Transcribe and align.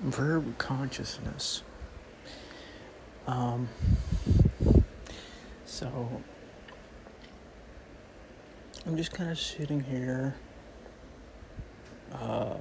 verb 0.00 0.56
consciousness. 0.58 1.62
Um, 3.26 3.68
so 5.64 6.22
I'm 8.86 8.96
just 8.96 9.12
kind 9.12 9.30
of 9.30 9.38
sitting 9.38 9.80
here, 9.80 10.34
um, 12.12 12.60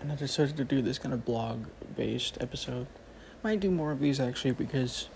and 0.00 0.12
I 0.12 0.14
decided 0.14 0.56
to 0.56 0.64
do 0.64 0.80
this 0.80 0.98
kind 0.98 1.12
of 1.12 1.24
blog-based 1.24 2.38
episode. 2.40 2.86
Might 3.42 3.60
do 3.60 3.70
more 3.70 3.90
of 3.90 4.00
these 4.00 4.20
actually 4.20 4.52
because 4.52 5.08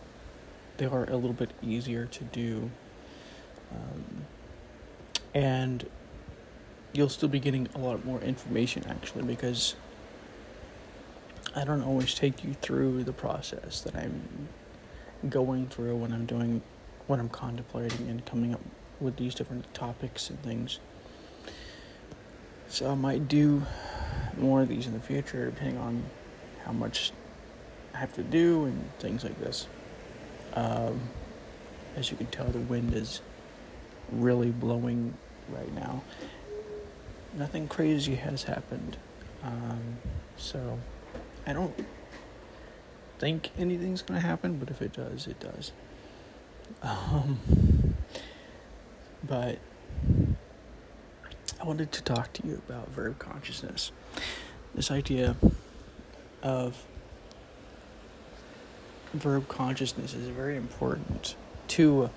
they 0.77 0.87
are 0.87 1.05
a 1.05 1.17
little 1.17 1.33
bit 1.33 1.51
easier 1.62 2.07
to 2.07 2.25
do, 2.25 2.71
um, 3.73 4.27
and 5.33 5.89
you'll 6.93 7.09
still 7.09 7.29
be 7.29 7.39
getting 7.41 7.69
a 7.75 7.79
lot 7.79 8.05
more 8.05 8.21
information 8.21 8.85
actually 8.89 9.23
because 9.23 9.75
I 11.57 11.64
don't 11.64 11.82
always 11.82 12.14
take 12.14 12.43
you 12.43 12.54
through 12.54 13.04
the 13.04 13.13
process 13.13 13.81
that 13.82 13.95
I'm 13.95 14.49
going 15.29 15.68
through 15.68 15.96
when 15.96 16.12
I'm 16.12 16.26
doing 16.26 16.62
when 17.07 17.21
I'm 17.21 17.29
contemplating 17.29 18.08
and 18.08 18.25
coming 18.25 18.54
up 18.54 18.61
with 19.00 19.17
these 19.17 19.35
different 19.35 19.72
topics 19.75 20.31
and 20.31 20.43
things. 20.43 20.81
So 22.68 22.90
I 22.90 22.95
might 22.95 23.29
do 23.29 23.62
more 24.36 24.62
of 24.62 24.68
these 24.68 24.86
in 24.86 24.95
the 24.95 25.00
future 25.00 25.46
depending 25.46 25.79
on 25.79 26.03
how 26.64 26.72
much 26.72 27.12
I 27.95 27.98
have 27.98 28.14
to 28.14 28.23
do 28.23 28.64
and 28.64 28.90
things 28.98 29.23
like 29.23 29.39
this. 29.39 29.68
Um, 30.54 31.00
as 31.96 32.11
you 32.11 32.17
can 32.17 32.27
tell, 32.27 32.47
the 32.47 32.59
wind 32.59 32.95
is 32.95 33.20
really 34.11 34.50
blowing 34.50 35.14
right 35.48 35.73
now. 35.75 36.03
Nothing 37.34 37.69
crazy 37.69 38.14
has 38.17 38.45
happened. 38.45 38.97
Um, 39.42 39.98
so 40.36 40.78
I 41.47 41.53
don't 41.53 41.75
think 43.19 43.50
anything's 43.59 44.03
gonna 44.03 44.20
happen, 44.20 44.59
but 44.59 44.70
if 44.70 44.81
it 44.81 44.92
does, 44.92 45.27
it 45.27 45.39
does. 45.41 45.73
Um, 46.83 47.39
but 49.23 49.59
I 51.61 51.64
wanted 51.64 51.92
to 51.92 52.03
talk 52.03 52.33
to 52.34 52.47
you 52.47 52.61
about 52.69 52.91
verb 52.91 53.19
consciousness. 53.19 53.92
This 54.75 54.91
idea 54.91 55.36
of 56.42 56.84
verb 59.12 59.48
consciousness 59.48 60.14
is 60.14 60.29
very 60.29 60.56
important 60.56 61.36
to 61.69 62.11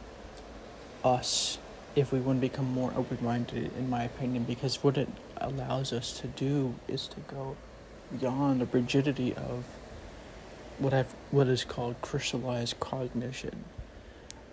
us 1.03 1.59
if 1.95 2.11
we 2.11 2.19
want 2.19 2.37
to 2.37 2.41
become 2.41 2.65
more 2.65 2.93
open 2.95 3.17
minded, 3.21 3.71
in 3.77 3.89
my 3.89 4.03
opinion, 4.03 4.43
because 4.43 4.83
what 4.83 4.97
it 4.97 5.09
allows 5.37 5.93
us 5.93 6.19
to 6.19 6.27
do 6.27 6.75
is 6.87 7.07
to 7.07 7.19
go 7.21 7.55
beyond 8.15 8.61
the 8.61 8.65
rigidity 8.65 9.33
of 9.33 9.65
what 10.79 10.93
I've 10.93 11.13
what 11.31 11.47
is 11.47 11.63
called 11.63 11.95
crystallized 12.01 12.79
cognition. 12.79 13.63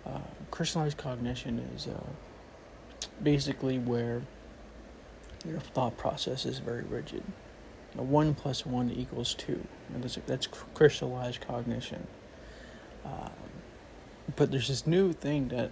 Uh, 0.05 0.19
crystallized 0.51 0.97
cognition 0.97 1.59
is 1.75 1.87
uh, 1.87 2.03
basically 3.21 3.79
where 3.79 4.21
your 5.47 5.59
thought 5.59 5.97
process 5.97 6.45
is 6.45 6.59
very 6.59 6.83
rigid. 6.83 7.23
One 7.93 8.33
plus 8.33 8.65
one 8.65 8.91
equals 8.91 9.33
two, 9.33 9.65
that's, 9.89 10.17
that's 10.27 10.47
crystallized 10.47 11.39
cognition. 11.41 12.07
Um, 13.05 13.31
but 14.35 14.51
there's 14.51 14.67
this 14.67 14.85
new 14.85 15.13
thing 15.13 15.47
that 15.49 15.71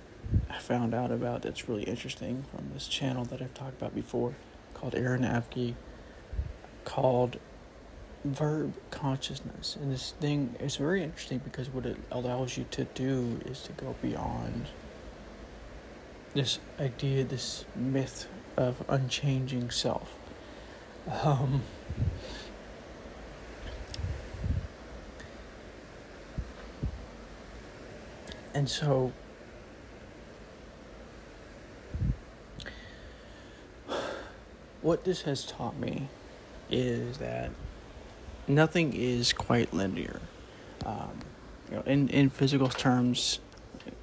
I 0.49 0.59
found 0.59 0.93
out 0.93 1.11
about 1.11 1.41
that's 1.41 1.67
really 1.67 1.83
interesting 1.83 2.45
from 2.49 2.69
this 2.73 2.87
channel 2.87 3.25
that 3.25 3.41
I've 3.41 3.53
talked 3.53 3.81
about 3.81 3.93
before, 3.93 4.35
called 4.73 4.95
Aaron 4.95 5.23
Abke, 5.23 5.73
called 6.85 7.39
verb 8.23 8.73
consciousness. 8.89 9.77
And 9.79 9.91
this 9.91 10.13
thing 10.19 10.55
is 10.59 10.77
very 10.77 11.03
interesting 11.03 11.39
because 11.39 11.69
what 11.69 11.85
it 11.85 11.97
allows 12.11 12.57
you 12.57 12.65
to 12.71 12.85
do 12.85 13.39
is 13.45 13.61
to 13.63 13.71
go 13.73 13.95
beyond 14.01 14.67
this 16.33 16.59
idea, 16.79 17.23
this 17.23 17.65
myth 17.75 18.27
of 18.57 18.83
unchanging 18.87 19.69
self. 19.69 20.17
Um, 21.23 21.63
and 28.53 28.69
so 28.69 29.11
what 34.81 35.03
this 35.03 35.23
has 35.23 35.45
taught 35.45 35.77
me 35.77 36.07
is 36.69 37.17
that 37.17 37.51
nothing 38.47 38.93
is 38.93 39.33
quite 39.33 39.73
linear. 39.73 40.19
Um, 40.85 41.19
you 41.69 41.77
know, 41.77 41.83
in 41.83 42.09
in 42.09 42.29
physical 42.29 42.69
terms, 42.69 43.39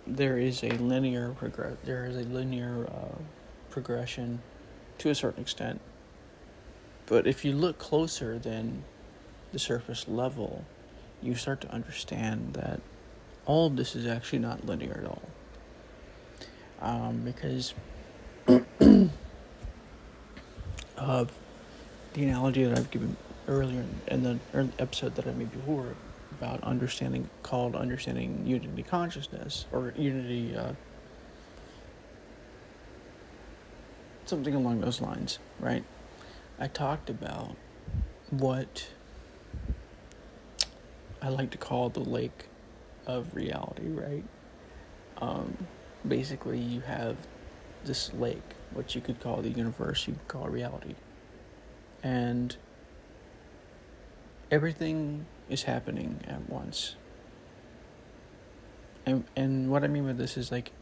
there 0.07 0.39
is 0.39 0.63
a 0.63 0.71
linear 0.71 1.31
progress. 1.31 1.77
There 1.85 2.07
is 2.07 2.17
a 2.17 2.23
linear 2.23 2.87
uh, 2.89 3.19
progression 3.71 4.43
to 4.99 5.11
a 5.11 5.15
certain 5.15 5.43
extent. 5.43 5.81
But 7.07 7.27
if 7.27 7.45
you 7.45 7.53
look 7.53 7.79
closer 7.79 8.39
than 8.39 8.85
the 9.53 9.59
surface 9.59 10.07
level, 10.07 10.65
you 11.23 11.35
start 11.35 11.61
to 11.63 11.69
understand 11.73 12.55
that 12.55 12.81
all 13.47 13.67
of 13.67 13.77
this 13.77 13.97
is 13.97 14.07
actually 14.07 14.39
not 14.39 14.65
linear 14.65 15.03
at 15.03 15.07
all. 15.07 15.23
Um, 16.81 17.23
because 17.25 17.75
of 20.97 21.33
the 22.15 22.25
analogy 22.25 22.65
that 22.65 22.79
I've 22.79 22.91
given 22.91 23.17
earlier 23.51 23.85
in 24.07 24.23
the 24.23 24.39
episode 24.79 25.17
that 25.17 25.27
I 25.27 25.33
made 25.33 25.51
before 25.51 25.95
about 26.31 26.63
understanding 26.63 27.29
called 27.43 27.75
understanding 27.75 28.47
unity 28.47 28.83
consciousness 28.85 29.67
or 29.73 29.93
unity 29.97 30.57
uh, 30.57 30.73
something 34.25 34.55
along 34.55 34.81
those 34.81 35.01
lines 35.01 35.41
right? 35.59 35.85
I 36.59 36.69
talked 36.69 37.11
about 37.11 37.57
what 38.29 38.89
i 41.21 41.29
like 41.29 41.51
to 41.51 41.59
call 41.59 41.89
the 41.89 42.01
lake 42.01 42.47
of 43.07 43.35
reality 43.35 43.89
right? 43.89 44.25
Um, 45.21 45.57
basically 46.07 46.59
you 46.59 46.81
have 46.83 47.17
this 47.85 48.13
lake 48.15 48.43
what 48.73 48.95
you 48.95 49.01
could 49.01 49.19
call 49.21 49.43
the 49.43 49.51
universe 49.51 50.07
you 50.07 50.15
could 50.15 50.29
call 50.29 50.49
reality. 50.49 50.95
And 52.03 52.57
everything 54.51 55.27
is 55.49 55.65
happening 55.65 56.21
at 56.27 56.49
once. 56.49 56.97
And 59.07 59.25
and 59.37 59.71
what 59.71 59.85
I 59.85 59.89
mean 59.89 60.07
by 60.07 60.13
this 60.13 60.37
is 60.37 60.51
like 60.51 60.73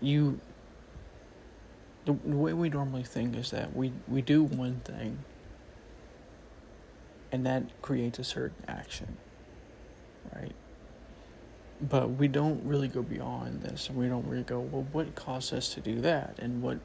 you 0.00 0.40
the, 2.04 2.12
the 2.24 2.36
way 2.36 2.52
we 2.52 2.68
normally 2.68 3.02
think 3.02 3.36
is 3.36 3.50
that 3.50 3.74
we 3.74 3.92
we 4.08 4.22
do 4.22 4.42
one 4.42 4.80
thing 4.84 5.18
and 7.32 7.46
that 7.46 7.64
creates 7.82 8.18
a 8.18 8.24
certain 8.24 8.64
action. 8.68 9.16
Right? 10.34 10.54
But 11.80 12.10
we 12.10 12.28
don't 12.28 12.64
really 12.64 12.88
go 12.88 13.02
beyond 13.02 13.62
this 13.62 13.88
and 13.88 13.98
we 13.98 14.08
don't 14.08 14.26
really 14.26 14.44
go, 14.44 14.60
well 14.60 14.86
what 14.92 15.14
caused 15.14 15.52
us 15.52 15.74
to 15.74 15.80
do 15.80 16.00
that 16.00 16.36
and 16.38 16.62
what 16.62 16.78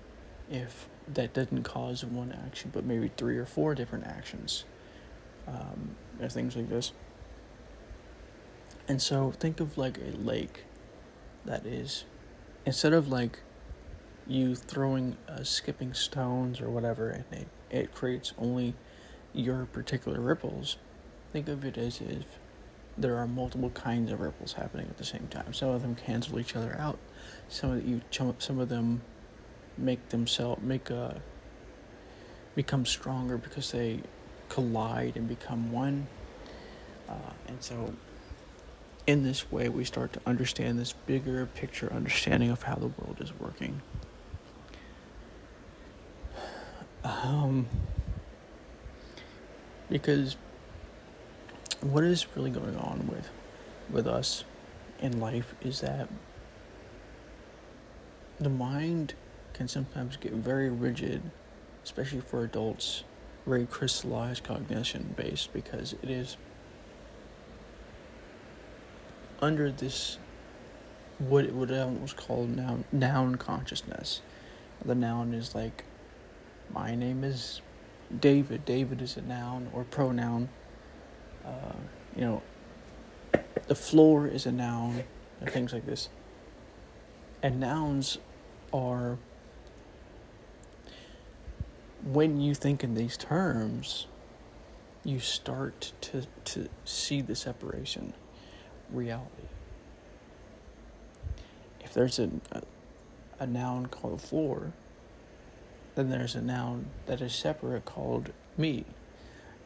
if 0.49 0.87
that 1.07 1.33
didn't 1.33 1.63
cause 1.63 2.03
one 2.03 2.31
action 2.45 2.71
but 2.73 2.83
maybe 2.83 3.11
three 3.17 3.37
or 3.37 3.45
four 3.45 3.73
different 3.75 4.05
actions 4.05 4.65
um, 5.49 5.95
or 6.21 6.29
things 6.29 6.55
like 6.55 6.69
this. 6.69 6.93
And 8.87 9.01
so 9.01 9.31
think 9.31 9.59
of 9.59 9.77
like 9.77 9.97
a 9.97 10.17
lake 10.17 10.63
that 11.45 11.65
is, 11.65 12.05
instead 12.65 12.93
of 12.93 13.07
like 13.07 13.39
you 14.27 14.55
throwing 14.55 15.17
uh, 15.27 15.43
skipping 15.43 15.93
stones 15.93 16.61
or 16.61 16.69
whatever, 16.69 17.09
and 17.09 17.25
it, 17.31 17.47
it 17.69 17.93
creates 17.93 18.33
only 18.37 18.75
your 19.33 19.65
particular 19.65 20.19
ripples, 20.19 20.77
think 21.31 21.47
of 21.47 21.63
it 21.63 21.77
as 21.77 22.01
if 22.01 22.39
there 22.97 23.17
are 23.17 23.27
multiple 23.27 23.69
kinds 23.69 24.11
of 24.11 24.19
ripples 24.19 24.53
happening 24.53 24.87
at 24.89 24.97
the 24.97 25.05
same 25.05 25.27
time. 25.27 25.53
Some 25.53 25.69
of 25.69 25.81
them 25.81 25.95
cancel 25.95 26.39
each 26.39 26.55
other 26.55 26.75
out. 26.79 26.99
Some 27.47 27.71
of 27.71 27.87
you, 27.87 28.01
some 28.11 28.59
of 28.59 28.69
them 28.69 29.01
make 29.77 30.09
themselves 30.09 30.61
make 30.61 30.89
a 30.89 31.01
uh, 31.01 31.19
become 32.55 32.85
stronger 32.85 33.37
because 33.37 33.71
they 33.71 34.01
collide 34.49 35.15
and 35.15 35.27
become 35.27 35.71
one. 35.71 36.07
Uh, 37.07 37.13
and 37.47 37.61
so, 37.63 37.93
in 39.07 39.23
this 39.23 39.51
way, 39.51 39.69
we 39.69 39.85
start 39.85 40.13
to 40.13 40.21
understand 40.25 40.79
this 40.79 40.93
bigger 40.93 41.45
picture 41.45 41.91
understanding 41.93 42.51
of 42.51 42.63
how 42.63 42.75
the 42.75 42.87
world 42.87 43.17
is 43.19 43.31
working. 43.39 43.81
Um, 47.03 47.67
because 49.89 50.35
what 51.81 52.03
is 52.03 52.27
really 52.35 52.51
going 52.51 52.75
on 52.75 53.07
with 53.07 53.29
with 53.89 54.05
us 54.05 54.43
in 54.99 55.19
life 55.19 55.55
is 55.61 55.81
that 55.81 56.09
the 58.39 58.49
mind 58.49 59.13
can 59.53 59.67
sometimes 59.67 60.15
get 60.17 60.31
very 60.33 60.69
rigid, 60.69 61.21
especially 61.83 62.21
for 62.21 62.43
adults 62.43 63.03
very 63.45 63.65
crystallized 63.65 64.43
cognition 64.43 65.13
based 65.17 65.53
because 65.53 65.93
it 66.01 66.09
is 66.09 66.37
under 69.41 69.71
this 69.71 70.17
what 71.17 71.51
what 71.51 71.69
was 71.69 72.13
called 72.13 72.55
noun 72.55 72.85
noun 72.91 73.35
consciousness. 73.35 74.21
The 74.83 74.95
noun 74.95 75.33
is 75.33 75.53
like 75.53 75.83
my 76.73 76.95
name 76.95 77.23
is 77.23 77.61
David. 78.17 78.65
David 78.65 79.01
is 79.01 79.17
a 79.17 79.21
noun 79.21 79.69
or 79.73 79.83
pronoun. 79.83 80.49
Uh, 81.45 81.73
you 82.15 82.21
know, 82.21 82.41
the 83.67 83.75
floor 83.75 84.27
is 84.27 84.45
a 84.45 84.51
noun, 84.51 85.03
and 85.41 85.49
things 85.49 85.73
like 85.73 85.85
this. 85.85 86.09
And 87.41 87.59
nouns 87.59 88.17
are 88.73 89.17
when 92.11 92.41
you 92.41 92.55
think 92.55 92.83
in 92.83 92.95
these 92.95 93.15
terms, 93.17 94.07
you 95.03 95.19
start 95.19 95.93
to, 96.01 96.25
to 96.43 96.67
see 96.83 97.21
the 97.21 97.35
separation 97.35 98.13
reality. 98.91 99.43
If 101.81 101.93
there's 101.93 102.17
a, 102.19 102.29
a, 103.39 103.45
noun 103.45 103.87
called 103.87 104.21
floor, 104.21 104.73
then 105.95 106.09
there's 106.09 106.35
a 106.35 106.41
noun 106.41 106.87
that 107.05 107.21
is 107.21 107.33
separate 107.33 107.85
called 107.85 108.31
me, 108.57 108.85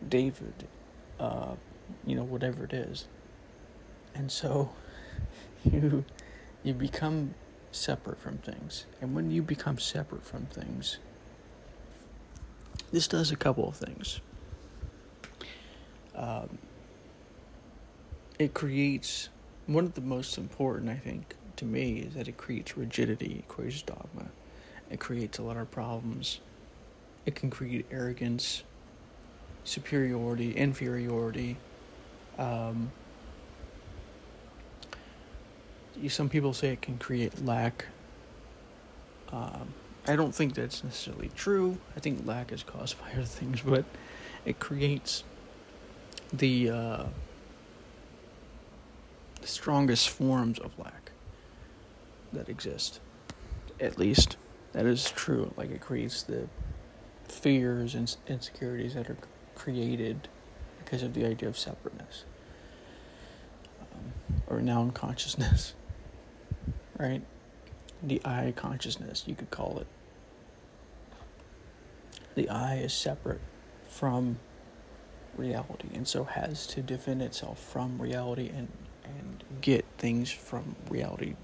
David, 0.08 0.68
uh, 1.20 1.56
you 2.06 2.16
know, 2.16 2.24
whatever 2.24 2.66
it 2.66 2.74
is. 2.74 3.08
And 4.16 4.32
so 4.32 4.70
you 5.64 6.04
you 6.62 6.74
become 6.74 7.34
separate 7.72 8.20
from 8.20 8.38
things. 8.38 8.86
And 9.02 9.16
when 9.16 9.32
you 9.32 9.42
become 9.42 9.80
separate 9.80 10.26
from 10.26 10.46
things, 10.46 11.00
this 12.94 13.08
does 13.08 13.32
a 13.32 13.36
couple 13.36 13.68
of 13.68 13.76
things. 13.76 14.22
Um, 16.16 16.60
it 18.38 18.54
creates 18.54 19.30
one 19.66 19.84
of 19.84 19.96
the 19.96 20.02
most 20.02 20.38
important, 20.38 20.92
I 20.92 20.96
think, 20.96 21.36
to 21.56 21.66
me, 21.66 22.00
is 22.00 22.14
that 22.14 22.28
it 22.28 22.38
creates 22.38 22.78
rigidity, 22.78 23.40
it 23.40 23.48
creates 23.48 23.82
dogma, 23.82 24.28
it 24.92 25.00
creates 25.00 25.40
a 25.40 25.42
lot 25.42 25.58
of 25.58 25.72
problems. 25.72 26.40
It 27.26 27.36
can 27.36 27.50
create 27.50 27.86
arrogance, 27.90 28.64
superiority, 29.64 30.52
inferiority. 30.52 31.58
Um, 32.38 32.92
some 36.10 36.30
people 36.30 36.54
say 36.54 36.74
it 36.74 36.82
can 36.82 36.98
create 36.98 37.44
lack. 37.44 37.86
Um, 39.32 39.74
I 40.08 40.16
don't 40.16 40.36
think 40.36 40.54
that's 40.56 40.84
necessarily 40.84 41.32
true. 41.36 41.78
I 41.96 42.00
think 42.00 42.26
lack 42.28 42.52
is 42.52 42.64
caused 42.64 43.00
by 43.00 43.12
other 43.14 43.24
things, 43.24 43.62
but 43.62 43.86
it 44.46 44.60
creates 44.60 45.24
the, 46.32 46.70
uh, 46.70 47.04
strongest 49.46 50.10
forms 50.10 50.60
of 50.60 50.78
lack 50.80 51.12
that 52.32 52.50
exist. 52.50 53.00
At 53.80 53.98
least 53.98 54.38
that 54.74 54.86
is 54.86 55.10
true. 55.12 55.54
Like 55.56 55.72
it 55.72 55.82
creates 55.82 56.24
the 56.24 56.48
fears 57.28 57.96
and 57.96 58.16
insecurities 58.28 58.96
that 58.96 59.10
are 59.10 59.18
created 59.56 60.28
because 60.84 61.04
of 61.04 61.14
the 61.14 61.26
idea 61.26 61.50
of 61.50 61.58
separateness 61.58 62.26
um, 63.82 64.14
or 64.48 64.62
noun 64.62 64.92
consciousness, 64.92 65.74
right? 67.00 67.22
The 68.04 68.22
I 68.26 68.54
consciousness, 68.56 69.24
you 69.26 69.36
could 69.36 69.50
call 69.50 69.80
it. 69.80 69.88
The 72.36 72.50
I 72.50 72.76
is 72.76 72.94
separate 72.94 73.42
from 73.88 74.40
reality 75.38 75.88
and 75.94 76.08
so 76.08 76.24
has 76.26 76.68
to 76.68 76.82
defend 76.82 77.22
itself 77.22 77.60
from 77.60 78.02
reality 78.02 78.50
and, 78.50 78.68
and 79.04 79.44
get 79.62 79.86
things 79.98 80.32
from 80.32 80.76
reality. 80.90 81.36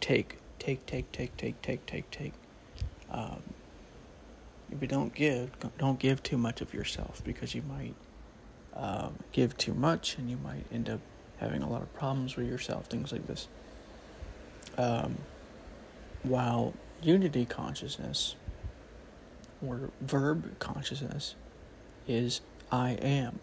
Take, 0.00 0.38
take, 0.58 0.84
take, 0.86 1.10
take, 1.12 1.36
take, 1.36 1.60
take, 1.62 1.86
take, 1.86 2.10
take. 2.10 2.32
Um, 3.10 3.42
if 4.70 4.82
you 4.82 4.88
don't 4.88 5.14
give, 5.14 5.50
don't 5.78 5.98
give 5.98 6.22
too 6.22 6.36
much 6.36 6.60
of 6.60 6.74
yourself 6.74 7.22
because 7.24 7.54
you 7.54 7.62
might 7.62 7.94
um, 8.74 9.18
give 9.32 9.56
too 9.56 9.74
much 9.74 10.18
and 10.18 10.30
you 10.30 10.36
might 10.36 10.64
end 10.72 10.88
up 10.88 11.00
having 11.38 11.62
a 11.62 11.68
lot 11.68 11.82
of 11.82 11.92
problems 11.94 12.36
with 12.36 12.46
yourself, 12.46 12.86
things 12.86 13.12
like 13.12 13.26
this. 13.26 13.48
Um, 14.78 15.18
while 16.22 16.72
unity 17.02 17.44
consciousness 17.44 18.36
or 19.64 19.90
verb 20.00 20.58
consciousness 20.58 21.34
is 22.06 22.40
I 22.72 22.92
am. 22.92 23.40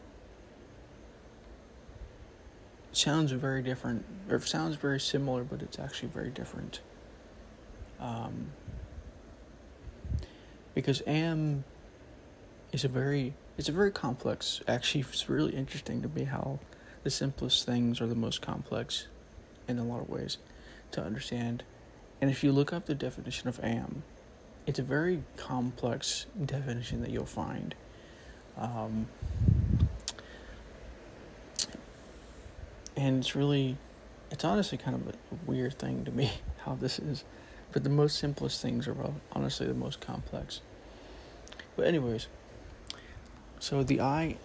It 2.92 2.98
sounds 2.98 3.32
very 3.34 3.62
different, 3.62 4.06
or 4.30 4.40
sounds 4.40 4.78
very 4.78 5.00
similar, 5.00 5.44
but 5.44 5.62
it's 5.62 5.78
actually 5.78 6.10
very 6.10 6.30
different. 6.30 6.80
Um, 8.00 8.52
because 10.76 11.02
am 11.08 11.64
is 12.72 12.84
a 12.84 12.88
very 12.90 13.34
it's 13.58 13.70
a 13.70 13.72
very 13.72 13.90
complex 13.90 14.62
actually 14.68 15.02
it's 15.02 15.30
really 15.30 15.56
interesting 15.56 16.02
to 16.02 16.10
me 16.10 16.26
how 16.26 16.60
the 17.04 17.10
simplest 17.10 17.66
things 17.66 18.02
are 18.02 18.08
the 18.08 18.16
most 18.16 18.42
complex 18.42 19.08
in 19.68 19.80
a 19.80 19.84
lot 19.84 20.02
of 20.02 20.10
ways 20.10 20.38
to 20.96 21.02
understand. 21.02 21.64
And 22.20 22.30
if 22.30 22.44
you 22.44 22.52
look 22.52 22.74
up 22.74 22.86
the 22.86 22.96
definition 22.96 23.48
of 23.48 23.60
am, 23.64 24.04
it's 24.66 24.80
a 24.80 24.84
very 24.84 25.24
complex 25.38 26.26
definition 26.44 27.02
that 27.02 27.12
you'll 27.12 27.26
find. 27.26 27.76
Um, 28.58 29.08
and 32.98 33.20
it's 33.20 33.36
really, 33.36 33.78
it's 34.32 34.44
honestly 34.44 34.78
kind 34.78 34.96
of 34.96 35.08
a 35.10 35.16
weird 35.46 35.78
thing 35.78 36.06
to 36.06 36.12
me 36.12 36.32
how 36.66 36.76
this 36.76 37.00
is. 37.00 37.24
But 37.72 37.84
the 37.84 37.90
most 37.90 38.18
simplest 38.18 38.62
things 38.62 38.88
are 38.88 38.96
honestly 39.34 39.68
the 39.68 39.74
most 39.74 40.00
complex. 40.00 40.62
But, 41.76 41.88
anyways, 41.88 42.28
so 43.60 43.84
the 43.84 44.00
I 44.00 44.38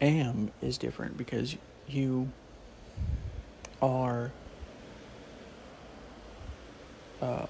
am 0.00 0.50
is 0.60 0.78
different 0.78 1.16
because 1.16 1.56
you 1.86 2.32
are 3.80 4.32
uh, 7.22 7.46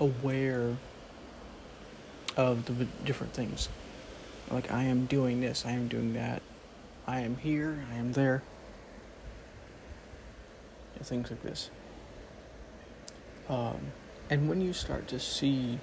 aware 0.00 0.76
of 2.36 2.66
the 2.66 2.84
different 3.04 3.32
things. 3.32 3.68
Like, 4.50 4.70
I 4.70 4.82
am 4.82 5.06
doing 5.06 5.40
this, 5.40 5.64
I 5.64 5.70
am 5.70 5.88
doing 5.88 6.12
that, 6.14 6.42
I 7.06 7.20
am 7.20 7.36
here, 7.36 7.86
I 7.90 7.94
am 7.94 8.12
there. 8.12 8.42
Things 11.02 11.30
like 11.30 11.42
this. 11.42 11.70
Um, 13.48 13.92
and 14.30 14.48
when 14.48 14.62
you 14.62 14.72
start 14.72 15.06
to 15.08 15.20
see 15.20 15.78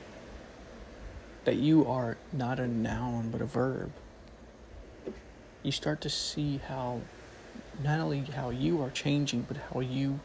that 1.46 1.58
you 1.58 1.86
are 1.86 2.18
not 2.34 2.60
a 2.60 2.68
noun 2.68 3.30
but 3.30 3.40
a 3.40 3.46
verb, 3.46 3.92
you 5.62 5.72
start 5.72 6.02
to 6.02 6.10
see 6.10 6.60
how 6.68 7.02
not 7.84 8.00
only 8.00 8.22
how 8.22 8.50
you 8.50 8.82
are 8.82 8.90
changing, 8.90 9.44
but 9.48 9.58
how 9.72 9.80
you 9.80 10.20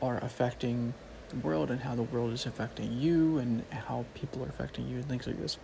are 0.00 0.16
affecting 0.18 0.94
the 1.34 1.46
world 1.46 1.70
and 1.70 1.80
how 1.80 1.94
the 1.94 2.02
world 2.02 2.32
is 2.32 2.46
affecting 2.46 2.92
you 3.00 3.38
and 3.38 3.64
how 3.70 4.04
people 4.14 4.42
are 4.42 4.48
affecting 4.48 4.88
you 4.88 4.96
and 4.96 5.08
things 5.08 5.26
like 5.26 5.38
this 5.38 5.58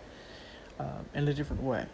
uh, 0.79 0.99
in 1.15 1.29
a 1.29 1.35
different 1.35 1.62
way. 1.62 1.87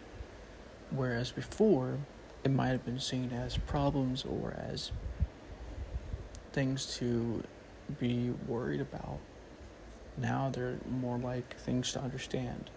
Whereas 0.91 1.31
before, 1.31 1.97
it 2.43 2.51
might 2.51 2.69
have 2.69 2.85
been 2.85 2.99
seen 2.99 3.31
as 3.31 3.57
problems 3.57 4.23
or 4.25 4.55
as 4.57 4.91
things 6.53 6.97
to 6.97 7.43
be 7.99 8.31
worried 8.47 8.81
about. 8.81 9.19
Now 10.17 10.49
they're 10.49 10.77
more 10.89 11.17
like 11.17 11.57
things 11.57 11.91
to 11.93 12.01
understand, 12.01 12.69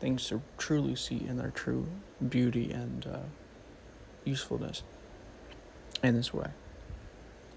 things 0.00 0.28
to 0.28 0.42
truly 0.58 0.94
see 0.94 1.24
in 1.26 1.36
their 1.36 1.50
true 1.50 1.86
beauty 2.28 2.70
and 2.70 3.06
uh, 3.06 3.18
usefulness 4.24 4.82
in 6.02 6.14
this 6.14 6.32
way 6.32 6.50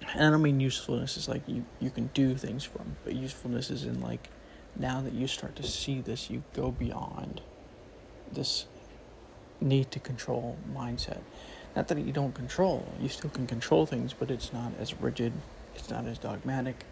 and 0.01 0.23
I 0.23 0.29
don't 0.29 0.41
mean 0.41 0.59
usefulness 0.59 1.17
is 1.17 1.27
like 1.27 1.41
you, 1.47 1.65
you 1.79 1.89
can 1.89 2.09
do 2.13 2.35
things 2.35 2.63
from, 2.63 2.95
but 3.03 3.13
usefulness 3.13 3.69
is 3.69 3.83
in 3.83 4.01
like 4.01 4.29
now 4.75 5.01
that 5.01 5.13
you 5.13 5.27
start 5.27 5.55
to 5.57 5.63
see 5.63 6.01
this, 6.01 6.29
you 6.29 6.43
go 6.53 6.71
beyond 6.71 7.41
this 8.31 8.65
need 9.59 9.91
to 9.91 9.99
control 9.99 10.57
mindset. 10.73 11.21
Not 11.75 11.87
that 11.87 11.97
you 11.99 12.11
don't 12.11 12.33
control, 12.33 12.87
you 12.99 13.09
still 13.09 13.29
can 13.29 13.47
control 13.47 13.85
things, 13.85 14.13
but 14.13 14.31
it's 14.31 14.53
not 14.53 14.71
as 14.79 14.99
rigid, 14.99 15.33
it's 15.75 15.89
not 15.89 16.05
as 16.05 16.17
dogmatic, 16.17 16.85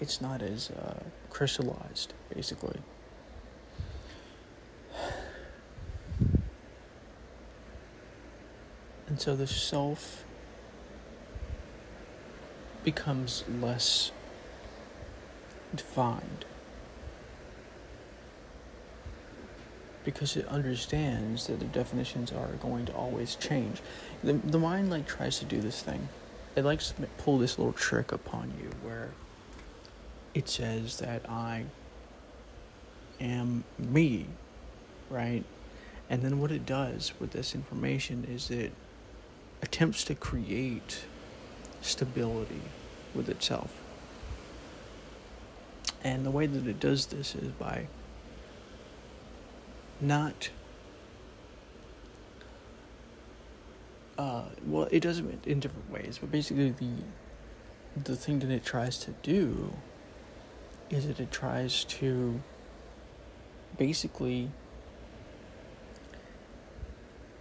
it's 0.00 0.20
not 0.20 0.42
as 0.42 0.70
uh, 0.70 1.02
crystallized, 1.30 2.14
basically. 2.34 2.80
And 9.08 9.18
so 9.18 9.34
the 9.34 9.46
self 9.46 10.24
becomes 12.92 13.44
less 13.60 14.12
defined. 15.76 16.46
because 20.04 20.38
it 20.38 20.46
understands 20.46 21.48
that 21.48 21.58
the 21.58 21.66
definitions 21.66 22.32
are 22.32 22.52
going 22.62 22.86
to 22.86 22.92
always 22.94 23.34
change. 23.34 23.82
The, 24.24 24.32
the 24.32 24.58
mind 24.58 24.88
like 24.88 25.06
tries 25.06 25.38
to 25.40 25.44
do 25.44 25.60
this 25.60 25.82
thing. 25.82 26.08
It 26.56 26.64
likes 26.64 26.92
to 26.92 27.02
pull 27.18 27.36
this 27.36 27.58
little 27.58 27.74
trick 27.74 28.10
upon 28.10 28.54
you 28.58 28.70
where 28.82 29.10
it 30.32 30.48
says 30.48 30.96
that 31.00 31.28
I 31.28 31.66
am 33.20 33.64
me, 33.78 34.28
right? 35.10 35.44
And 36.08 36.22
then 36.22 36.40
what 36.40 36.52
it 36.52 36.64
does 36.64 37.12
with 37.20 37.32
this 37.32 37.54
information 37.54 38.26
is 38.26 38.50
it 38.50 38.72
attempts 39.60 40.04
to 40.04 40.14
create 40.14 41.04
stability 41.82 42.62
with 43.18 43.28
itself. 43.28 43.82
And 46.02 46.24
the 46.24 46.30
way 46.30 46.46
that 46.46 46.66
it 46.66 46.80
does 46.80 47.06
this 47.06 47.34
is 47.34 47.50
by 47.50 47.88
not 50.00 50.50
uh, 54.16 54.44
well 54.64 54.88
it 54.90 55.00
does 55.00 55.18
it 55.18 55.44
in 55.44 55.58
different 55.58 55.90
ways 55.90 56.18
but 56.18 56.30
basically 56.30 56.70
the 56.70 56.92
the 58.04 58.14
thing 58.14 58.38
that 58.38 58.50
it 58.50 58.64
tries 58.64 58.98
to 58.98 59.12
do 59.22 59.72
is 60.88 61.08
that 61.08 61.18
it 61.18 61.32
tries 61.32 61.84
to 61.84 62.40
basically 63.76 64.50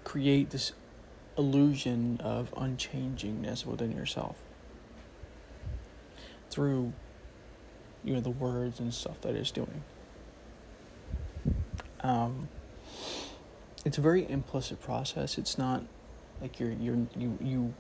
create 0.04 0.50
this 0.50 0.72
illusion 1.38 2.20
of 2.24 2.52
unchangingness 2.56 3.66
within 3.66 3.92
yourself 3.92 4.38
through 6.58 6.92
you 8.04 8.16
know 8.16 8.20
the 8.20 8.32
words 8.32 8.80
and 8.80 8.92
stuff 8.92 9.22
that 9.22 9.36
it's 9.36 9.52
doing. 9.52 9.84
Um, 12.02 12.50
it's 13.86 14.00
a 14.00 14.02
very 14.02 14.28
implicit 14.28 14.82
process. 14.82 15.38
It's 15.38 15.60
not 15.60 15.84
like 16.42 16.60
you're 16.60 16.72
you're 16.72 16.98
you 17.16 17.38
you 17.40 17.74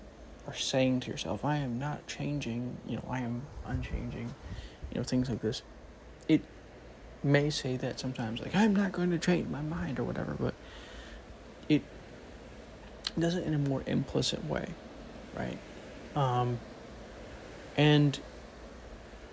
are 0.45 0.53
saying 0.53 1.01
to 1.01 1.11
yourself 1.11 1.43
i 1.43 1.57
am 1.57 1.77
not 1.77 2.07
changing 2.07 2.77
you 2.87 2.95
know 2.95 3.03
i 3.09 3.19
am 3.19 3.41
unchanging 3.65 4.33
you 4.91 4.97
know 4.97 5.03
things 5.03 5.27
like 5.27 5.41
this. 5.41 5.63
It 6.27 6.41
may 7.23 7.49
say 7.49 7.77
that 7.77 7.99
sometimes 7.99 8.41
like 8.41 8.55
i'm 8.55 8.75
not 8.75 8.91
going 8.91 9.09
to 9.09 9.17
change 9.17 9.49
my 9.49 9.61
mind 9.61 9.99
or 9.99 10.03
whatever 10.03 10.35
but 10.39 10.53
it 11.67 11.81
does 13.17 13.33
it 13.33 13.43
in 13.43 13.55
a 13.55 13.57
more 13.57 13.81
implicit 13.87 14.45
way 14.45 14.67
right? 15.35 15.57
Um, 16.15 16.59
and 17.75 18.19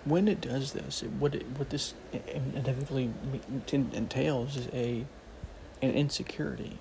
when 0.05 0.27
it 0.27 0.39
does 0.39 0.73
this 0.73 1.03
it, 1.03 1.11
what 1.11 1.35
it 1.35 1.45
what 1.57 1.69
this 1.71 1.93
inevitably 2.33 3.11
entails 3.71 4.55
is 4.55 4.67
a 4.71 5.05
an 5.81 5.91
insecurity 5.91 6.79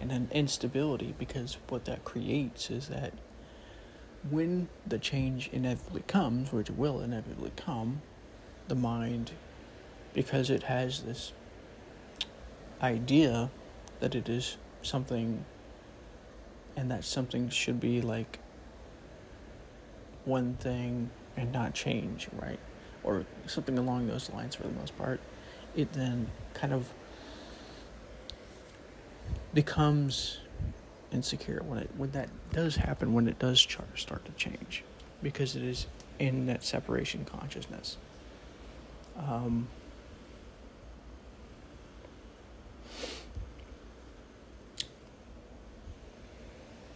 and 0.00 0.10
an 0.10 0.28
instability 0.32 1.14
because 1.18 1.58
what 1.68 1.84
that 1.84 2.04
creates 2.04 2.70
is 2.70 2.88
that 2.88 3.12
when 4.30 4.68
the 4.86 4.98
change 4.98 5.50
inevitably 5.52 6.02
comes 6.06 6.52
which 6.52 6.70
will 6.70 7.00
inevitably 7.00 7.52
come 7.56 8.00
the 8.68 8.74
mind 8.74 9.32
because 10.14 10.48
it 10.48 10.64
has 10.64 11.02
this 11.02 11.32
idea 12.82 13.50
that 13.98 14.14
it 14.14 14.28
is 14.28 14.56
something 14.82 15.44
and 16.76 16.90
that 16.90 17.04
something 17.04 17.48
should 17.48 17.80
be 17.80 18.00
like 18.00 18.38
one 20.24 20.54
thing 20.54 21.10
and 21.40 21.52
not 21.52 21.74
change, 21.74 22.28
right? 22.32 22.58
Or 23.02 23.24
something 23.46 23.78
along 23.78 24.06
those 24.06 24.30
lines 24.30 24.54
for 24.54 24.64
the 24.64 24.72
most 24.72 24.96
part. 24.98 25.20
It 25.74 25.92
then 25.94 26.28
kind 26.52 26.72
of 26.72 26.92
becomes 29.54 30.38
insecure 31.10 31.60
when 31.66 31.78
it 31.80 31.90
when 31.96 32.10
that 32.12 32.28
does 32.52 32.76
happen 32.76 33.12
when 33.12 33.26
it 33.26 33.36
does 33.40 33.58
start 33.60 34.24
to 34.24 34.30
change 34.36 34.84
because 35.24 35.56
it 35.56 35.62
is 35.62 35.86
in 36.20 36.46
that 36.46 36.62
separation 36.62 37.24
consciousness 37.24 37.96
um, 39.18 39.66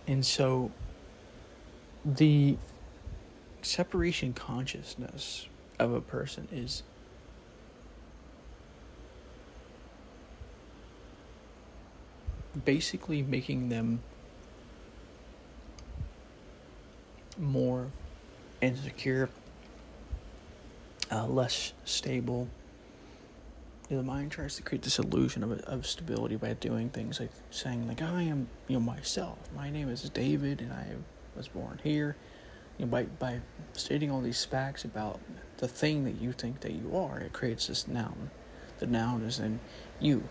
and 0.07 0.25
so 0.25 0.71
the 2.05 2.57
separation 3.65 4.33
consciousness 4.33 5.49
of 5.79 5.93
a 5.93 6.01
person 6.01 6.49
is 6.53 6.83
basically 12.65 13.23
making 13.23 13.69
them 13.69 14.01
more 17.39 17.91
insecure 18.61 19.29
uh, 21.11 21.27
less 21.27 21.73
stable. 21.85 22.49
the 23.89 24.03
mind 24.03 24.31
tries 24.31 24.57
to 24.57 24.63
create 24.63 24.83
this 24.83 24.99
illusion 24.99 25.43
of, 25.43 25.53
of 25.63 25.87
stability 25.87 26.37
by 26.37 26.53
doing 26.55 26.89
things 26.89 27.21
like 27.21 27.31
saying 27.51 27.87
like 27.87 28.03
I 28.03 28.23
am 28.23 28.49
you 28.69 28.77
know 28.77 28.81
myself. 28.81 29.39
My 29.55 29.71
name 29.71 29.89
is 29.89 30.09
David 30.11 30.61
and 30.61 30.73
I 30.73 30.87
was 31.37 31.49
born 31.49 31.81
here. 31.83 32.17
You 32.79 32.87
know, 32.87 32.91
by 32.91 33.05
by 33.05 33.41
stating 33.73 34.11
all 34.11 34.21
these 34.21 34.45
facts 34.45 34.85
about 34.85 35.21
the 35.59 35.69
thing 35.69 36.05
that 36.05 36.21
you 36.21 36.33
think 36.33 36.61
that 36.61 36.73
you 36.73 36.97
are, 36.97 37.19
it 37.21 37.33
creates 37.33 37.69
this 37.69 37.87
noun. 37.87 38.31
The 38.79 38.87
noun 38.87 39.23
is 39.23 39.39
in 39.39 39.61
you. 40.01 40.25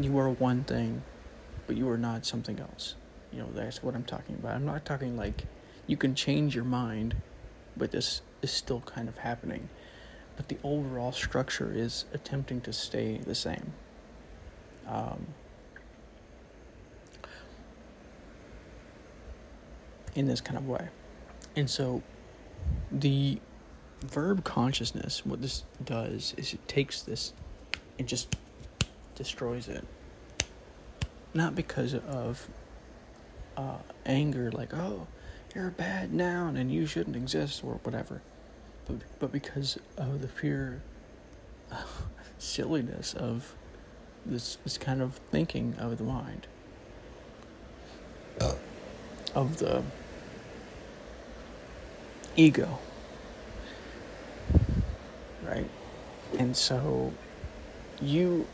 You 0.00 0.18
are 0.18 0.30
one 0.30 0.64
thing, 0.64 1.02
but 1.66 1.76
you 1.76 1.88
are 1.88 1.98
not 1.98 2.26
something 2.26 2.58
else. 2.58 2.96
You 3.32 3.40
know, 3.40 3.48
that's 3.52 3.82
what 3.82 3.94
I'm 3.94 4.04
talking 4.04 4.34
about. 4.36 4.54
I'm 4.54 4.66
not 4.66 4.84
talking 4.84 5.16
like 5.16 5.44
you 5.86 5.96
can 5.96 6.14
change 6.14 6.54
your 6.54 6.64
mind, 6.64 7.16
but 7.76 7.92
this 7.92 8.22
is 8.42 8.50
still 8.50 8.80
kind 8.80 9.08
of 9.08 9.18
happening 9.18 9.68
but 10.36 10.48
the 10.48 10.58
overall 10.62 11.12
structure 11.12 11.72
is 11.74 12.04
attempting 12.12 12.60
to 12.62 12.72
stay 12.72 13.18
the 13.18 13.34
same. 13.34 13.72
Um, 14.86 15.28
in 20.14 20.26
this 20.26 20.40
kind 20.40 20.58
of 20.58 20.68
way. 20.68 20.88
And 21.56 21.68
so 21.70 22.02
the 22.90 23.40
verb 24.02 24.44
consciousness, 24.44 25.24
what 25.24 25.40
this 25.40 25.64
does 25.82 26.34
is 26.36 26.52
it 26.52 26.66
takes 26.68 27.02
this 27.02 27.32
and 27.98 28.08
just 28.08 28.36
destroys 29.14 29.68
it. 29.68 29.84
Not 31.32 31.54
because 31.54 31.94
of 31.94 32.48
uh, 33.56 33.78
anger, 34.04 34.50
like, 34.50 34.74
oh, 34.74 35.06
you're 35.54 35.68
a 35.68 35.72
bad 35.72 36.12
noun 36.12 36.56
and 36.56 36.72
you 36.72 36.86
shouldn't 36.86 37.16
exist 37.16 37.62
or 37.62 37.74
whatever 37.82 38.20
but, 38.86 38.96
but 39.18 39.32
because 39.32 39.78
of 39.96 40.20
the 40.20 40.28
pure 40.28 40.82
uh, 41.70 41.82
silliness 42.38 43.14
of 43.14 43.54
this, 44.26 44.58
this 44.64 44.78
kind 44.78 45.02
of 45.02 45.14
thinking 45.30 45.74
of 45.78 45.98
the 45.98 46.04
mind, 46.04 46.46
uh. 48.40 48.54
of 49.34 49.58
the 49.58 49.82
ego, 52.36 52.78
right? 55.44 55.68
And 56.38 56.56
so 56.56 57.12
you 58.00 58.46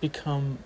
become 0.00 0.58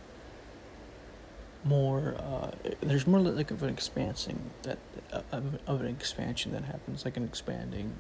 more 1.65 2.15
uh, 2.19 2.51
there's 2.83 3.07
more 3.07 3.21
like 3.21 3.51
of 3.51 3.63
an 3.63 3.75
expansing 3.75 4.37
that 4.63 4.79
uh, 5.13 5.23
of, 5.33 5.59
of 5.67 5.81
an 5.81 5.87
expansion 5.87 6.53
that 6.53 6.65
happens 6.65 7.05
like 7.05 7.17
an 7.17 7.25
expanding 7.25 7.95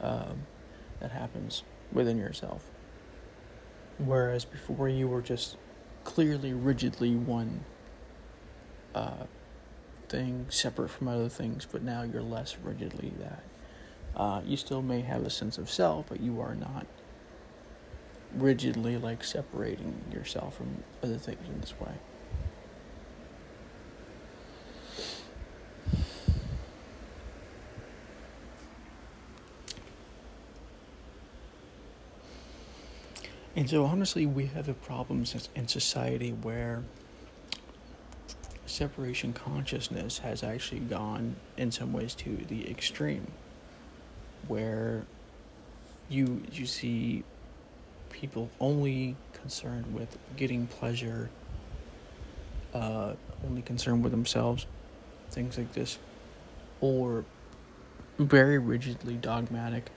um, 0.00 0.46
that 1.00 1.10
happens 1.10 1.64
within 1.92 2.16
yourself 2.16 2.70
whereas 3.98 4.44
before 4.44 4.88
you 4.88 5.08
were 5.08 5.22
just 5.22 5.56
clearly 6.04 6.52
rigidly 6.52 7.14
one 7.14 7.64
uh, 8.94 9.24
thing 10.08 10.46
separate 10.48 10.88
from 10.88 11.08
other 11.08 11.28
things 11.28 11.66
but 11.70 11.82
now 11.82 12.02
you're 12.02 12.22
less 12.22 12.56
rigidly 12.62 13.12
that. 13.18 13.42
Uh, 14.16 14.40
you 14.46 14.56
still 14.56 14.82
may 14.82 15.00
have 15.00 15.24
a 15.24 15.30
sense 15.30 15.58
of 15.58 15.70
self 15.70 16.06
but 16.08 16.20
you 16.20 16.40
are 16.40 16.54
not 16.54 16.86
rigidly 18.34 18.96
like 18.96 19.24
separating 19.24 19.94
yourself 20.12 20.56
from 20.56 20.82
other 21.02 21.18
things 21.18 21.46
in 21.48 21.60
this 21.60 21.78
way. 21.80 21.92
And 33.56 33.70
so, 33.70 33.86
honestly, 33.86 34.26
we 34.26 34.46
have 34.48 34.68
a 34.68 34.74
problem 34.74 35.24
in 35.54 35.66
society 35.66 36.30
where 36.30 36.84
separation 38.76 39.32
consciousness 39.32 40.18
has 40.18 40.42
actually 40.42 40.80
gone, 40.80 41.34
in 41.56 41.72
some 41.72 41.92
ways, 41.94 42.14
to 42.14 42.36
the 42.48 42.70
extreme, 42.70 43.26
where 44.46 45.06
you 46.10 46.42
you 46.52 46.66
see 46.66 47.24
people 48.10 48.50
only 48.60 49.16
concerned 49.32 49.94
with 49.94 50.18
getting 50.36 50.66
pleasure, 50.66 51.30
uh, 52.74 53.14
only 53.46 53.62
concerned 53.62 54.02
with 54.02 54.12
themselves, 54.12 54.66
things 55.30 55.56
like 55.56 55.72
this, 55.72 55.98
or 56.80 57.24
very 58.18 58.58
rigidly 58.58 59.14
dogmatic. 59.14 59.90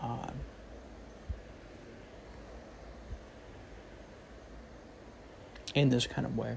Uh, 0.00 0.30
in 5.74 5.88
this 5.88 6.04
kind 6.04 6.26
of 6.26 6.36
way 6.36 6.56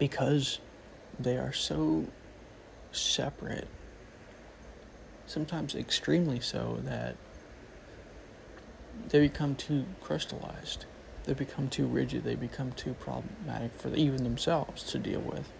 because 0.00 0.58
they 1.20 1.36
are 1.36 1.52
so 1.52 2.06
separate, 2.90 3.68
sometimes 5.26 5.76
extremely 5.76 6.40
so, 6.40 6.80
that 6.82 7.14
they 9.10 9.20
become 9.20 9.54
too 9.54 9.84
crystallized. 10.00 10.86
They 11.24 11.34
become 11.34 11.68
too 11.68 11.86
rigid. 11.86 12.24
They 12.24 12.34
become 12.34 12.72
too 12.72 12.94
problematic 12.94 13.74
for 13.74 13.94
even 13.94 14.24
themselves 14.24 14.82
to 14.84 14.98
deal 14.98 15.20
with. 15.20 15.52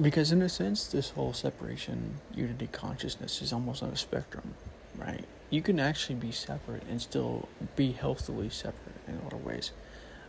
Because, 0.00 0.32
in 0.32 0.40
a 0.40 0.48
sense, 0.48 0.86
this 0.86 1.10
whole 1.10 1.34
separation 1.34 2.20
unity 2.34 2.66
consciousness 2.72 3.42
is 3.42 3.52
almost 3.52 3.82
on 3.82 3.90
a 3.90 3.96
spectrum, 3.96 4.54
right? 4.96 5.26
You 5.50 5.60
can 5.60 5.78
actually 5.78 6.14
be 6.14 6.32
separate 6.32 6.84
and 6.88 7.02
still 7.02 7.46
be 7.76 7.92
healthily 7.92 8.48
separate 8.48 8.96
in 9.06 9.16
a 9.18 9.22
lot 9.22 9.34
of 9.34 9.44
ways. 9.44 9.72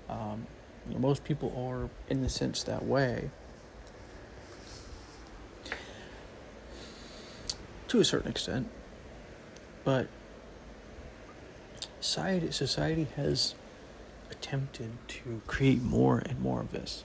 Um, 0.09 0.47
most 0.87 1.23
people 1.23 1.53
are, 1.57 1.89
in 2.09 2.21
the 2.21 2.29
sense, 2.29 2.63
that 2.63 2.85
way. 2.85 3.29
To 7.87 7.99
a 7.99 8.05
certain 8.05 8.29
extent. 8.31 8.69
But 9.83 10.07
society, 11.99 12.51
society 12.51 13.07
has 13.15 13.55
attempted 14.31 14.91
to 15.07 15.41
create 15.47 15.81
more 15.81 16.19
and 16.19 16.39
more 16.39 16.61
of 16.61 16.71
this 16.71 17.03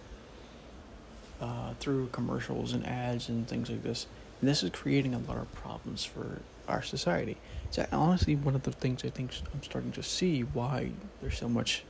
uh, 1.40 1.74
through 1.78 2.08
commercials 2.08 2.72
and 2.72 2.86
ads 2.86 3.28
and 3.28 3.46
things 3.46 3.70
like 3.70 3.82
this. 3.82 4.06
And 4.40 4.48
this 4.48 4.62
is 4.62 4.70
creating 4.70 5.14
a 5.14 5.18
lot 5.18 5.38
of 5.38 5.52
problems 5.52 6.04
for 6.04 6.40
our 6.66 6.82
society. 6.82 7.36
It's 7.64 7.78
honestly 7.92 8.36
one 8.36 8.54
of 8.54 8.62
the 8.62 8.72
things 8.72 9.04
I 9.04 9.10
think 9.10 9.32
I'm 9.52 9.62
starting 9.62 9.92
to 9.92 10.02
see 10.02 10.42
why 10.42 10.92
there's 11.20 11.38
so 11.38 11.48
much 11.48 11.84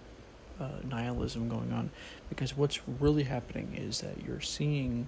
uh, 0.61 0.69
nihilism 0.85 1.49
going 1.49 1.73
on 1.73 1.91
because 2.29 2.57
what's 2.57 2.81
really 3.01 3.25
happening 3.25 3.75
is 3.77 4.01
that 4.01 4.25
you're 4.25 4.41
seeing 4.41 5.07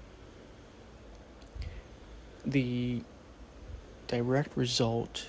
the 2.45 3.03
direct 4.07 4.57
result 4.57 5.29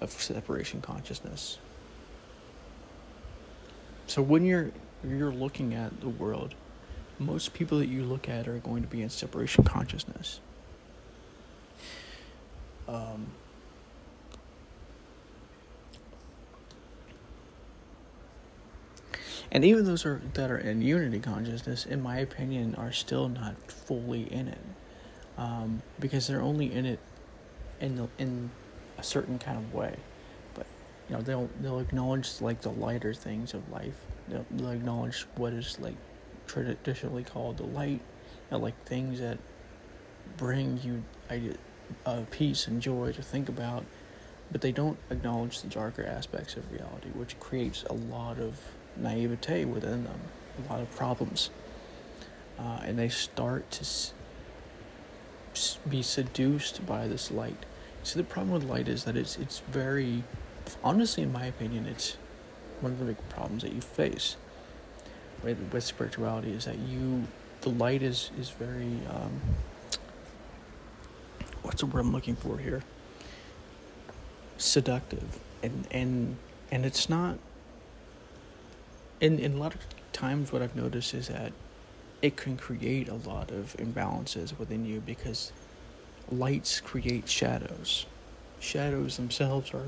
of 0.00 0.10
separation 0.10 0.80
consciousness. 0.80 1.58
So 4.06 4.22
when 4.22 4.44
you're 4.44 4.70
you're 5.06 5.32
looking 5.32 5.74
at 5.74 6.00
the 6.00 6.08
world, 6.08 6.54
most 7.18 7.54
people 7.54 7.78
that 7.78 7.88
you 7.88 8.04
look 8.04 8.28
at 8.28 8.48
are 8.48 8.58
going 8.58 8.82
to 8.82 8.88
be 8.88 9.02
in 9.02 9.10
separation 9.10 9.64
consciousness. 9.64 10.40
Um, 12.88 13.26
And 19.52 19.64
even 19.64 19.84
those 19.84 20.04
are, 20.04 20.20
that 20.34 20.50
are 20.50 20.58
in 20.58 20.82
unity 20.82 21.20
consciousness, 21.20 21.86
in 21.86 22.02
my 22.02 22.18
opinion, 22.18 22.74
are 22.74 22.92
still 22.92 23.28
not 23.28 23.70
fully 23.70 24.30
in 24.32 24.48
it, 24.48 24.58
um, 25.38 25.82
because 26.00 26.26
they're 26.26 26.42
only 26.42 26.72
in 26.72 26.84
it 26.84 26.98
in 27.80 27.96
the, 27.96 28.08
in 28.18 28.50
a 28.98 29.02
certain 29.02 29.38
kind 29.38 29.58
of 29.58 29.72
way. 29.72 29.96
But 30.54 30.66
you 31.08 31.16
know, 31.16 31.22
they'll 31.22 31.50
they'll 31.60 31.78
acknowledge 31.78 32.40
like 32.40 32.62
the 32.62 32.70
lighter 32.70 33.14
things 33.14 33.54
of 33.54 33.70
life. 33.70 34.04
They'll, 34.28 34.46
they'll 34.50 34.70
acknowledge 34.70 35.26
what 35.36 35.52
is 35.52 35.78
like 35.78 35.96
traditionally 36.46 37.22
called 37.22 37.58
the 37.58 37.66
light, 37.66 38.00
and 38.50 38.62
like 38.62 38.84
things 38.84 39.20
that 39.20 39.38
bring 40.36 40.80
you 40.82 41.02
uh, 42.04 42.22
peace 42.30 42.66
and 42.66 42.82
joy 42.82 43.12
to 43.12 43.22
think 43.22 43.48
about. 43.48 43.84
But 44.50 44.60
they 44.60 44.72
don't 44.72 44.98
acknowledge 45.10 45.60
the 45.60 45.68
darker 45.68 46.04
aspects 46.04 46.56
of 46.56 46.70
reality, 46.72 47.08
which 47.14 47.38
creates 47.40 47.84
a 47.84 47.92
lot 47.92 48.38
of 48.38 48.60
naivete 48.98 49.64
within 49.64 50.04
them, 50.04 50.20
a 50.66 50.72
lot 50.72 50.80
of 50.80 50.90
problems. 50.94 51.50
Uh, 52.58 52.80
and 52.84 52.98
they 52.98 53.08
start 53.08 53.70
to 53.70 53.80
s- 53.82 54.12
be 55.88 56.02
seduced 56.02 56.86
by 56.86 57.06
this 57.06 57.30
light. 57.30 57.66
See, 58.02 58.18
the 58.18 58.24
problem 58.24 58.52
with 58.52 58.64
light 58.64 58.88
is 58.88 59.04
that 59.04 59.16
it's 59.16 59.36
it's 59.36 59.60
very, 59.60 60.22
honestly, 60.82 61.22
in 61.22 61.32
my 61.32 61.46
opinion, 61.46 61.86
it's 61.86 62.16
one 62.80 62.92
of 62.92 62.98
the 62.98 63.04
big 63.04 63.28
problems 63.28 63.62
that 63.62 63.72
you 63.72 63.80
face 63.80 64.36
with, 65.42 65.58
with 65.72 65.84
spirituality 65.84 66.52
is 66.52 66.64
that 66.64 66.78
you, 66.78 67.26
the 67.62 67.70
light 67.70 68.02
is 68.02 68.30
is 68.38 68.50
very, 68.50 69.00
um, 69.08 69.40
what's 71.62 71.80
the 71.80 71.86
word 71.86 72.00
I'm 72.00 72.12
looking 72.12 72.36
for 72.36 72.58
here? 72.58 72.82
Seductive, 74.58 75.38
and 75.62 75.86
and 75.90 76.36
and 76.70 76.86
it's 76.86 77.08
not 77.08 77.38
in 79.20 79.38
in 79.38 79.54
a 79.54 79.56
lot 79.56 79.74
of 79.74 79.80
times 80.12 80.52
what 80.52 80.62
I've 80.62 80.76
noticed 80.76 81.14
is 81.14 81.28
that 81.28 81.52
it 82.22 82.36
can 82.36 82.56
create 82.56 83.08
a 83.08 83.14
lot 83.14 83.50
of 83.50 83.76
imbalances 83.78 84.58
within 84.58 84.86
you 84.86 85.00
because 85.00 85.52
lights 86.30 86.80
create 86.80 87.28
shadows. 87.28 88.06
Shadows 88.58 89.16
themselves 89.16 89.72
are, 89.74 89.86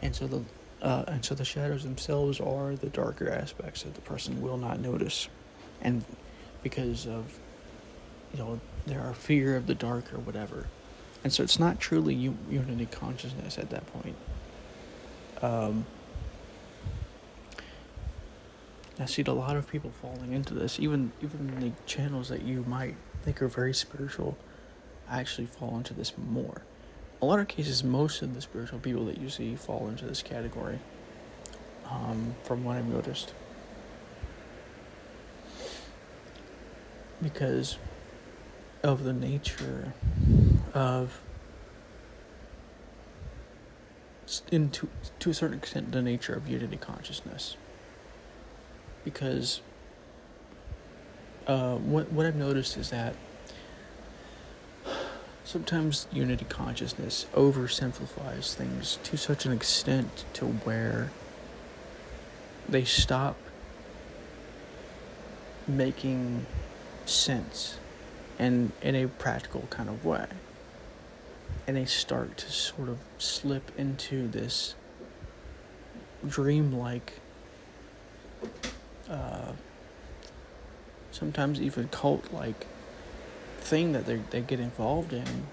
and 0.00 0.14
so 0.14 0.26
the 0.26 0.42
uh, 0.82 1.04
and 1.06 1.24
so 1.24 1.34
the 1.34 1.44
shadows 1.44 1.84
themselves 1.84 2.40
are 2.40 2.74
the 2.74 2.88
darker 2.88 3.30
aspects 3.30 3.82
that 3.82 3.94
the 3.94 4.00
person 4.02 4.42
will 4.42 4.58
not 4.58 4.80
notice, 4.80 5.28
and 5.80 6.04
because 6.62 7.06
of 7.06 7.38
you 8.32 8.38
know 8.38 8.60
there 8.86 9.00
are 9.00 9.14
fear 9.14 9.56
of 9.56 9.66
the 9.66 9.74
dark 9.74 10.12
or 10.12 10.18
whatever, 10.18 10.66
and 11.22 11.32
so 11.32 11.42
it's 11.42 11.58
not 11.58 11.78
truly 11.78 12.14
unity 12.14 12.86
consciousness 12.86 13.58
at 13.58 13.70
that 13.70 13.86
point. 13.86 14.16
Um, 15.40 15.86
I 18.98 19.06
see 19.06 19.22
a 19.26 19.32
lot 19.32 19.56
of 19.56 19.68
people 19.68 19.90
falling 19.90 20.32
into 20.32 20.54
this. 20.54 20.78
Even 20.78 21.12
even 21.20 21.58
the 21.58 21.72
channels 21.86 22.28
that 22.28 22.42
you 22.42 22.64
might 22.68 22.94
think 23.22 23.42
are 23.42 23.48
very 23.48 23.74
spiritual 23.74 24.36
actually 25.08 25.46
fall 25.46 25.76
into 25.76 25.94
this 25.94 26.12
more. 26.16 26.62
A 27.20 27.26
lot 27.26 27.40
of 27.40 27.48
cases, 27.48 27.82
most 27.82 28.22
of 28.22 28.34
the 28.34 28.40
spiritual 28.40 28.78
people 28.78 29.04
that 29.06 29.18
you 29.18 29.28
see 29.28 29.56
fall 29.56 29.88
into 29.88 30.04
this 30.04 30.22
category. 30.22 30.78
Um, 31.90 32.34
from 32.44 32.64
what 32.64 32.76
I've 32.78 32.86
noticed, 32.86 33.34
because 37.22 37.76
of 38.82 39.04
the 39.04 39.12
nature 39.12 39.92
of 40.72 41.20
into 44.50 44.88
to 45.18 45.30
a 45.30 45.34
certain 45.34 45.58
extent 45.58 45.92
the 45.92 46.00
nature 46.00 46.32
of 46.32 46.48
unity 46.48 46.78
consciousness 46.78 47.56
because 49.04 49.60
uh, 51.46 51.76
what 51.76 52.10
what 52.10 52.26
I've 52.26 52.36
noticed 52.36 52.76
is 52.76 52.90
that 52.90 53.14
sometimes 55.44 56.06
unity 56.10 56.46
consciousness 56.48 57.26
oversimplifies 57.34 58.54
things 58.54 58.98
to 59.04 59.16
such 59.16 59.44
an 59.44 59.52
extent 59.52 60.24
to 60.32 60.46
where 60.46 61.10
they 62.68 62.84
stop 62.84 63.36
making 65.66 66.46
sense 67.06 67.78
and 68.38 68.72
in 68.82 68.94
a 68.94 69.06
practical 69.06 69.62
kind 69.70 69.88
of 69.88 70.04
way. 70.04 70.26
And 71.66 71.76
they 71.76 71.84
start 71.84 72.36
to 72.38 72.50
sort 72.50 72.88
of 72.88 72.98
slip 73.18 73.70
into 73.78 74.28
this 74.28 74.74
dreamlike 76.26 77.20
uh, 79.08 79.52
sometimes 81.10 81.60
even 81.60 81.88
cult 81.88 82.32
like 82.32 82.66
thing 83.58 83.92
that 83.92 84.06
they 84.06 84.20
they 84.30 84.40
get 84.40 84.60
involved 84.60 85.12
in, 85.12 85.46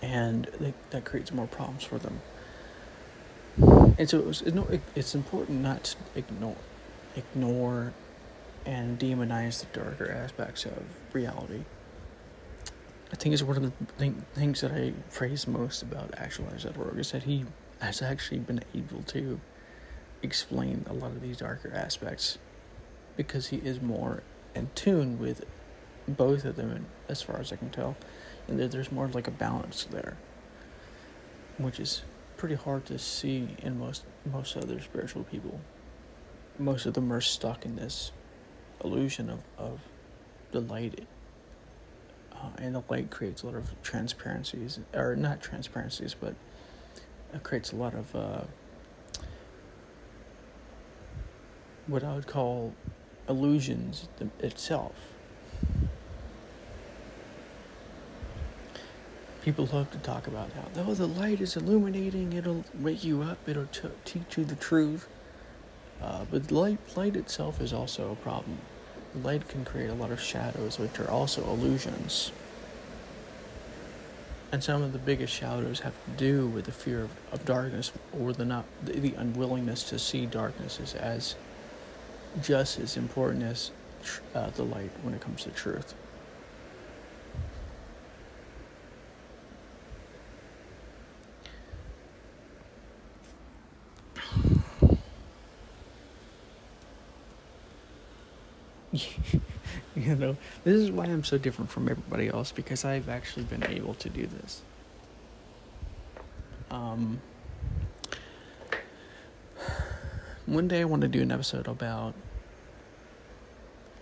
and 0.00 0.48
they, 0.60 0.74
that 0.90 1.04
creates 1.04 1.32
more 1.32 1.46
problems 1.46 1.84
for 1.84 1.98
them. 1.98 2.20
And 3.98 4.08
so 4.08 4.18
it 4.18 4.26
was, 4.26 4.42
it, 4.42 4.80
it's 4.94 5.14
important 5.14 5.60
not 5.60 5.84
to 5.84 5.96
ignore 6.16 6.56
ignore 7.14 7.92
and 8.64 8.98
demonize 8.98 9.60
the 9.60 9.78
darker 9.78 10.10
aspects 10.10 10.64
of 10.64 10.82
reality. 11.12 11.64
I 13.12 13.16
think 13.16 13.34
it's 13.34 13.42
one 13.42 13.56
of 13.56 13.62
the 13.62 13.72
th- 13.98 14.14
things 14.34 14.62
that 14.62 14.72
I 14.72 14.94
praise 15.12 15.46
most 15.46 15.82
about 15.82 16.14
Actualize.org 16.16 16.98
is 16.98 17.12
that 17.12 17.24
he 17.24 17.44
has 17.80 18.00
actually 18.00 18.38
been 18.38 18.62
able 18.74 19.02
to 19.08 19.40
explain 20.22 20.84
a 20.88 20.92
lot 20.92 21.12
of 21.12 21.20
these 21.20 21.38
darker 21.38 21.72
aspects 21.74 22.38
because 23.16 23.48
he 23.48 23.56
is 23.58 23.80
more 23.80 24.22
in 24.54 24.70
tune 24.74 25.18
with 25.18 25.44
both 26.06 26.44
of 26.44 26.56
them 26.56 26.86
as 27.08 27.22
far 27.22 27.38
as 27.38 27.52
I 27.52 27.56
can 27.56 27.70
tell 27.70 27.96
and 28.48 28.58
there's 28.58 28.92
more 28.92 29.08
like 29.08 29.28
a 29.28 29.32
balance 29.32 29.84
there 29.84 30.16
which 31.58 31.78
is 31.78 32.02
pretty 32.36 32.54
hard 32.54 32.84
to 32.86 32.98
see 32.98 33.48
in 33.58 33.78
most 33.78 34.04
most 34.30 34.56
other 34.56 34.80
spiritual 34.80 35.24
people. 35.24 35.60
Most 36.58 36.86
of 36.86 36.94
them 36.94 37.12
are 37.12 37.20
stuck 37.20 37.64
in 37.64 37.76
this 37.76 38.12
illusion 38.84 39.30
of, 39.30 39.40
of 39.56 39.80
the 40.50 40.60
light 40.60 41.06
uh, 42.32 42.50
and 42.58 42.74
the 42.74 42.82
light 42.88 43.10
creates 43.10 43.42
a 43.42 43.46
lot 43.46 43.54
of 43.54 43.80
transparencies 43.82 44.80
or 44.92 45.14
not 45.14 45.40
transparencies 45.40 46.14
but 46.18 46.34
it 47.32 47.42
creates 47.42 47.70
a 47.72 47.76
lot 47.76 47.94
of 47.94 48.16
uh, 48.16 48.40
what 51.92 52.02
I 52.02 52.14
would 52.14 52.26
call 52.26 52.72
illusions 53.28 54.08
itself. 54.40 54.94
People 59.42 59.68
love 59.72 59.90
to 59.90 59.98
talk 59.98 60.26
about 60.26 60.50
how, 60.52 60.82
oh, 60.82 60.94
the 60.94 61.06
light 61.06 61.40
is 61.40 61.56
illuminating, 61.56 62.32
it'll 62.32 62.64
wake 62.78 63.02
you 63.02 63.22
up, 63.22 63.38
it'll 63.48 63.66
t- 63.66 63.88
teach 64.04 64.38
you 64.38 64.44
the 64.44 64.54
truth. 64.54 65.08
Uh, 66.00 66.24
but 66.30 66.50
light, 66.50 66.78
light 66.96 67.16
itself 67.16 67.60
is 67.60 67.72
also 67.72 68.12
a 68.12 68.16
problem. 68.16 68.58
Light 69.20 69.48
can 69.48 69.64
create 69.64 69.90
a 69.90 69.94
lot 69.94 70.10
of 70.10 70.20
shadows, 70.20 70.78
which 70.78 70.98
are 70.98 71.10
also 71.10 71.44
illusions. 71.44 72.32
And 74.52 74.62
some 74.62 74.82
of 74.82 74.92
the 74.92 74.98
biggest 74.98 75.32
shadows 75.32 75.80
have 75.80 75.94
to 76.04 76.10
do 76.16 76.46
with 76.46 76.66
the 76.66 76.72
fear 76.72 77.00
of, 77.02 77.10
of 77.32 77.44
darkness 77.44 77.90
or 78.12 78.32
the 78.32 78.44
not 78.44 78.64
the, 78.84 78.92
the 78.92 79.14
unwillingness 79.14 79.82
to 79.84 79.98
see 79.98 80.26
darkness 80.26 80.78
as, 80.80 80.94
as 80.94 81.34
just 82.40 82.78
as 82.78 82.96
important 82.96 83.42
as 83.42 83.70
uh, 84.34 84.50
the 84.50 84.62
light 84.64 84.90
when 85.02 85.14
it 85.14 85.20
comes 85.20 85.44
to 85.44 85.50
truth. 85.50 85.94
you 99.96 100.14
know, 100.16 100.36
this 100.64 100.74
is 100.74 100.90
why 100.90 101.04
I'm 101.04 101.24
so 101.24 101.38
different 101.38 101.70
from 101.70 101.88
everybody 101.88 102.28
else 102.28 102.52
because 102.52 102.84
I've 102.84 103.08
actually 103.08 103.44
been 103.44 103.64
able 103.64 103.94
to 103.94 104.08
do 104.08 104.26
this. 104.26 104.62
Um, 106.70 107.20
one 110.46 110.68
day 110.68 110.80
I 110.80 110.84
want 110.84 111.02
to 111.02 111.08
do 111.08 111.22
an 111.22 111.30
episode 111.30 111.68
about 111.68 112.14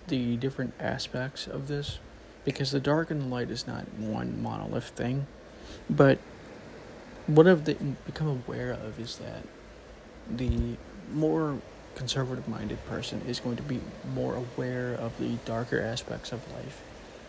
the 0.09 0.37
different 0.37 0.75
aspects 0.81 1.47
of 1.47 1.69
this 1.69 1.99
because 2.45 2.71
the 2.71 2.81
dark 2.81 3.11
and 3.11 3.23
the 3.23 3.27
light 3.27 3.51
is 3.51 3.67
not 3.67 3.87
one 3.99 4.43
monolith 4.43 4.89
thing. 4.89 5.27
But 5.89 6.19
what 7.27 7.47
I've 7.47 7.65
become 7.65 8.27
aware 8.27 8.73
of 8.73 8.99
is 8.99 9.19
that 9.19 9.45
the 10.29 10.77
more 11.13 11.59
conservative 11.95 12.49
minded 12.49 12.85
person 12.87 13.21
is 13.29 13.41
going 13.41 13.57
to 13.57 13.63
be 13.63 13.81
more 14.15 14.35
aware 14.35 14.95
of 14.95 15.19
the 15.19 15.37
darker 15.45 15.81
aspects 15.81 16.33
of 16.33 16.41
life, 16.53 16.83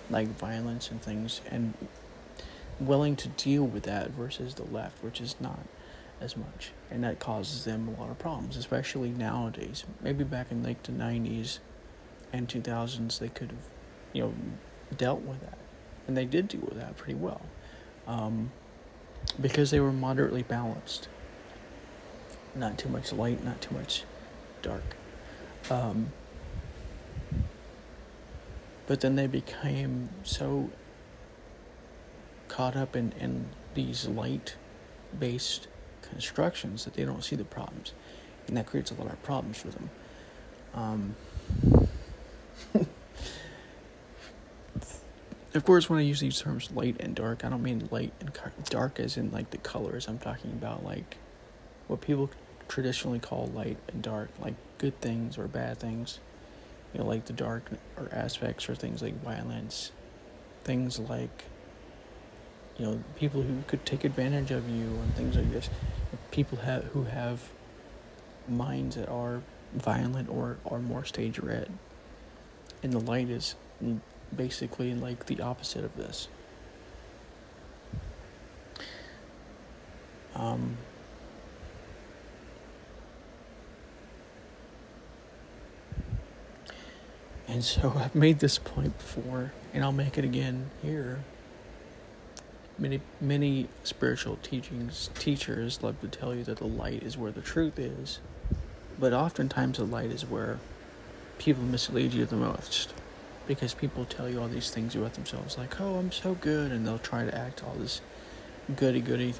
like 0.10 0.28
violence 0.28 0.90
and 0.90 1.02
things, 1.02 1.42
and 1.50 1.74
willing 2.80 3.16
to 3.16 3.28
deal 3.30 3.66
with 3.66 3.84
that 3.84 4.12
versus 4.12 4.56
the 4.56 4.64
left, 4.64 5.04
which 5.04 5.20
is 5.20 5.36
not 5.40 5.60
as 6.22 6.38
much. 6.38 6.72
And 6.90 7.04
that 7.04 7.20
causes 7.20 7.66
them 7.66 7.88
a 7.88 8.02
lot 8.02 8.10
of 8.10 8.20
problems, 8.20 8.58
especially 8.58 9.10
nowadays. 9.10 9.84
Maybe 10.02 10.24
back 10.24 10.52
in 10.52 10.64
like 10.64 10.84
the 10.84 10.92
90s 10.92 11.60
and 12.32 12.48
2000s, 12.48 13.20
they 13.20 13.30
could 13.30 13.50
have, 13.50 13.66
you 14.14 14.24
know, 14.24 14.34
dealt 14.96 15.22
with 15.22 15.42
that. 15.42 15.58
And 16.08 16.16
they 16.16 16.26
did 16.26 16.48
deal 16.48 16.62
with 16.62 16.78
that 16.80 16.98
pretty 16.98 17.16
well. 17.16 17.42
Um, 18.08 18.52
because 19.40 19.72
they 19.72 19.80
were 19.80 19.92
moderately 19.92 20.44
balanced. 20.44 21.08
Not 22.56 22.78
too 22.78 22.90
much 22.90 23.14
light, 23.14 23.44
not 23.44 23.62
too 23.62 23.74
much 23.74 24.04
dark. 24.62 24.96
Um, 25.70 26.12
but 28.88 29.00
then 29.00 29.16
they 29.16 29.28
became 29.28 30.10
so 30.24 30.70
caught 32.50 32.76
up 32.76 32.96
in, 32.96 33.14
in 33.14 33.46
these 33.74 34.08
light 34.08 34.56
based 35.18 35.68
constructions 36.12 36.86
that 36.86 36.94
they 36.94 37.06
don't 37.06 37.24
see 37.24 37.36
the 37.36 37.46
problems. 37.46 37.94
And 38.48 38.58
that 38.58 38.68
creates 38.68 38.92
a 38.92 38.96
lot 38.96 39.12
of 39.12 39.24
problems 39.24 39.58
for 39.58 39.70
them. 39.70 39.90
Um, 40.74 41.16
of 45.54 45.66
course, 45.66 45.90
when 45.90 46.00
I 46.00 46.04
use 46.04 46.20
these 46.20 46.40
terms 46.40 46.70
light 46.72 46.98
and 47.00 47.16
dark, 47.16 47.46
I 47.46 47.50
don't 47.50 47.64
mean 47.64 47.88
light 47.92 48.14
and 48.20 48.32
dark 48.66 49.00
as 49.00 49.18
in 49.18 49.32
like 49.32 49.50
the 49.52 49.58
colors. 49.58 50.08
I'm 50.08 50.20
talking 50.20 50.52
about 50.52 50.84
like 50.84 51.18
what 51.88 52.02
people 52.02 52.30
traditionally 52.68 53.20
call 53.20 53.48
light 53.48 53.78
and 53.88 54.02
dark, 54.02 54.30
like 54.40 54.56
good 54.78 55.00
things 55.02 55.38
or 55.38 55.48
bad 55.48 55.80
things. 55.80 56.20
You 56.94 57.00
know, 57.00 57.06
like 57.06 57.26
the 57.26 57.34
dark 57.34 57.64
or 57.98 58.10
aspects 58.12 58.68
or 58.70 58.76
things 58.76 59.02
like 59.02 59.22
violence, 59.24 59.92
things 60.66 61.00
like 61.00 61.46
you 62.78 62.86
know 62.86 63.04
people 63.16 63.42
who 63.42 63.62
could 63.68 63.86
take 63.86 64.04
advantage 64.04 64.52
of 64.52 64.70
you 64.70 64.88
and 64.88 65.16
things 65.16 65.36
like 65.36 65.52
this 65.52 65.70
people 66.32 66.60
have 66.60 66.86
who 66.86 67.04
have 67.04 67.50
minds 68.48 68.96
that 68.96 69.10
are 69.10 69.42
violent 69.74 70.30
or 70.30 70.58
are 70.66 70.80
more 70.80 71.06
stage 71.06 71.40
red. 71.40 71.70
And 72.82 72.92
the 72.92 73.00
light 73.00 73.30
is 73.30 73.56
basically 74.36 74.94
like 74.94 75.26
the 75.28 75.42
opposite 75.42 75.86
of 75.86 75.96
this. 75.96 76.28
Um, 80.34 80.78
and 87.48 87.64
so 87.64 87.94
I've 87.98 88.16
made 88.16 88.40
this 88.40 88.58
point 88.58 88.98
before, 88.98 89.52
and 89.74 89.84
I'll 89.84 89.92
make 89.92 90.18
it 90.18 90.26
again 90.26 90.72
here 90.82 91.24
many 92.78 93.02
many 93.20 93.68
spiritual 93.84 94.38
teachings 94.42 95.10
teachers 95.16 95.84
love 95.84 96.00
to 96.02 96.08
tell 96.08 96.34
you 96.34 96.44
that 96.44 96.58
the 96.58 96.68
light 96.68 97.04
is 97.04 97.18
where 97.18 97.32
the 97.32 97.42
truth 97.42 97.78
is 97.78 98.20
but 99.00 99.14
oftentimes 99.14 99.78
the 99.78 99.84
light 99.84 100.12
is 100.12 100.26
where 100.26 100.60
people 101.38 101.64
mislead 101.64 102.14
you 102.14 102.26
the 102.26 102.36
most 102.36 102.94
because 103.48 103.74
people 103.74 104.06
tell 104.06 104.30
you 104.30 104.40
all 104.40 104.48
these 104.48 104.70
things 104.70 104.96
about 104.96 105.14
themselves 105.14 105.58
like 105.58 105.80
oh 105.82 105.96
i'm 105.96 106.12
so 106.12 106.34
good 106.36 106.72
and 106.72 106.88
they'll 106.88 107.00
try 107.00 107.26
to 107.26 107.36
act 107.36 107.64
all 107.64 107.76
this 107.76 108.02
goody 108.76 109.02
goody 109.02 109.34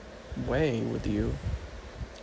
way 0.48 0.82
with 0.82 1.08
you. 1.08 1.34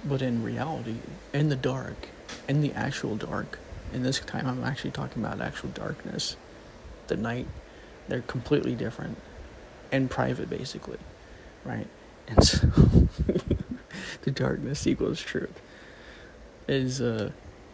But 0.04 0.22
in 0.22 0.42
reality 0.42 0.96
in 1.32 1.48
the 1.48 1.56
dark 1.56 2.08
in 2.48 2.60
the 2.60 2.72
actual 2.72 3.16
dark 3.16 3.58
in 3.92 4.02
this 4.02 4.20
time 4.20 4.46
i'm 4.46 4.64
actually 4.64 4.90
talking 4.90 5.22
about 5.24 5.40
actual 5.40 5.70
darkness. 5.70 6.36
The 7.08 7.16
night 7.16 7.46
they're 8.06 8.22
completely 8.22 8.74
different 8.74 9.18
and 9.90 10.10
private 10.10 10.50
basically 10.50 10.98
right? 11.68 11.86
And 12.26 12.44
so 12.44 12.66
the 14.22 14.30
darkness 14.30 14.86
equals 14.86 15.20
truth 15.20 15.60
is 16.66 17.00
a, 17.00 17.32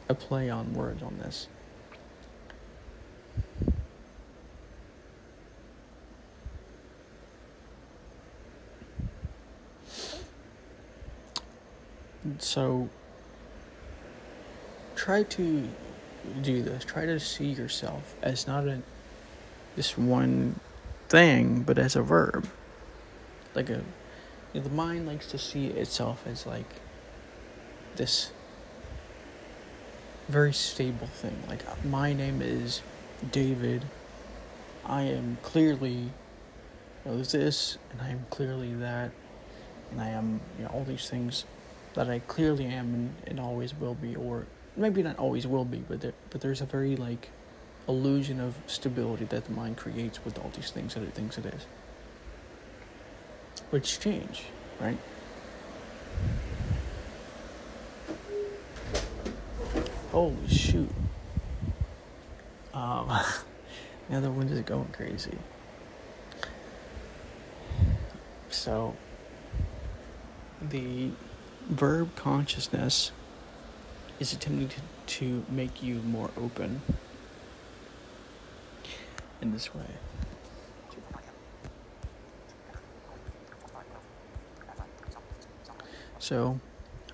a 0.09 0.15
play 0.15 0.51
on 0.51 0.75
words 0.75 1.03
on 1.03 1.19
this. 1.19 1.49
So 12.39 12.89
try 14.97 15.25
to 15.25 15.69
do 16.41 16.63
this. 16.63 16.85
Try 16.85 17.05
to 17.07 17.21
see 17.21 17.49
yourself 17.49 18.15
as 18.23 18.47
not 18.47 18.67
a 18.67 18.83
this 19.77 19.99
one 19.99 20.59
thing, 21.09 21.63
but 21.63 21.79
as 21.79 21.97
a 21.97 22.03
verb. 22.03 22.49
Like 23.55 23.71
a, 23.71 23.83
the 24.53 24.69
mind 24.71 25.07
likes 25.07 25.27
to 25.31 25.39
see 25.39 25.67
itself 25.69 26.25
as 26.27 26.47
like 26.47 26.81
this 27.97 28.31
very 30.29 30.53
stable 30.53 31.07
thing. 31.07 31.43
Like 31.49 31.63
my 31.85 32.13
name 32.13 32.41
is 32.43 32.83
David. 33.31 33.85
I 34.85 35.03
am 35.03 35.39
clearly 35.43 36.11
you 37.05 37.11
know, 37.11 37.23
this, 37.23 37.79
and 37.91 38.01
I 38.01 38.11
am 38.11 38.27
clearly 38.31 38.75
that, 38.75 39.11
and 39.91 40.01
I 40.01 40.09
am 40.11 40.41
you 40.59 40.65
know 40.65 40.71
all 40.71 40.85
these 40.85 41.09
things 41.09 41.45
that 41.95 42.09
I 42.09 42.19
clearly 42.21 42.67
am 42.67 42.95
and, 42.95 43.15
and 43.27 43.41
always 43.41 43.75
will 43.75 43.95
be, 43.95 44.17
or 44.17 44.47
maybe 44.77 45.03
not 45.03 45.19
always 45.19 45.47
will 45.47 45.65
be, 45.65 45.79
but 45.79 46.01
there, 46.01 46.15
but 46.31 46.41
there's 46.41 46.61
a 46.61 46.67
very 46.67 46.97
like 46.97 47.31
illusion 47.89 48.41
of 48.41 48.55
stability 48.67 49.25
that 49.27 49.45
the 49.45 49.53
mind 49.53 49.77
creates 49.77 50.25
with 50.25 50.39
all 50.39 50.51
these 50.55 50.71
things 50.71 50.95
that 50.95 51.03
it 51.03 51.13
thinks 51.15 51.39
it 51.39 51.47
is. 51.47 51.67
Which 53.71 54.01
change, 54.01 54.45
right? 54.81 54.99
Holy 60.11 60.49
shoot. 60.49 60.91
Um, 62.73 63.09
now 64.09 64.21
the 64.21 64.31
one 64.31 64.49
is 64.49 64.61
going 64.61 64.89
crazy. 64.93 65.37
So, 68.49 68.95
the 70.63 71.11
verb 71.69 72.15
consciousness 72.15 73.11
is 74.21 74.33
attempting 74.33 74.69
to, 74.69 74.81
to 75.19 75.45
make 75.49 75.83
you 75.83 75.97
more 75.97 76.31
open 76.37 76.81
in 79.41 79.53
this 79.53 79.75
way. 79.75 79.83
So, 86.19 86.59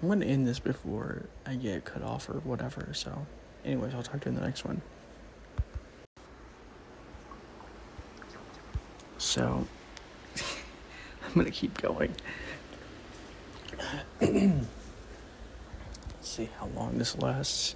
I'm 0.00 0.08
going 0.08 0.20
to 0.20 0.26
end 0.26 0.46
this 0.46 0.60
before 0.60 1.24
I 1.44 1.56
get 1.56 1.84
cut 1.84 2.02
off 2.02 2.28
or 2.28 2.34
whatever. 2.34 2.90
So, 2.92 3.26
anyways, 3.64 3.92
I'll 3.92 4.04
talk 4.04 4.20
to 4.20 4.30
you 4.30 4.36
in 4.36 4.40
the 4.40 4.46
next 4.46 4.64
one. 4.64 4.82
So, 9.18 9.66
I'm 11.26 11.34
going 11.34 11.44
to 11.44 11.50
keep 11.50 11.82
going. 11.82 12.14
See 16.20 16.48
how 16.58 16.66
long 16.74 16.96
this 16.96 17.18
lasts. 17.18 17.74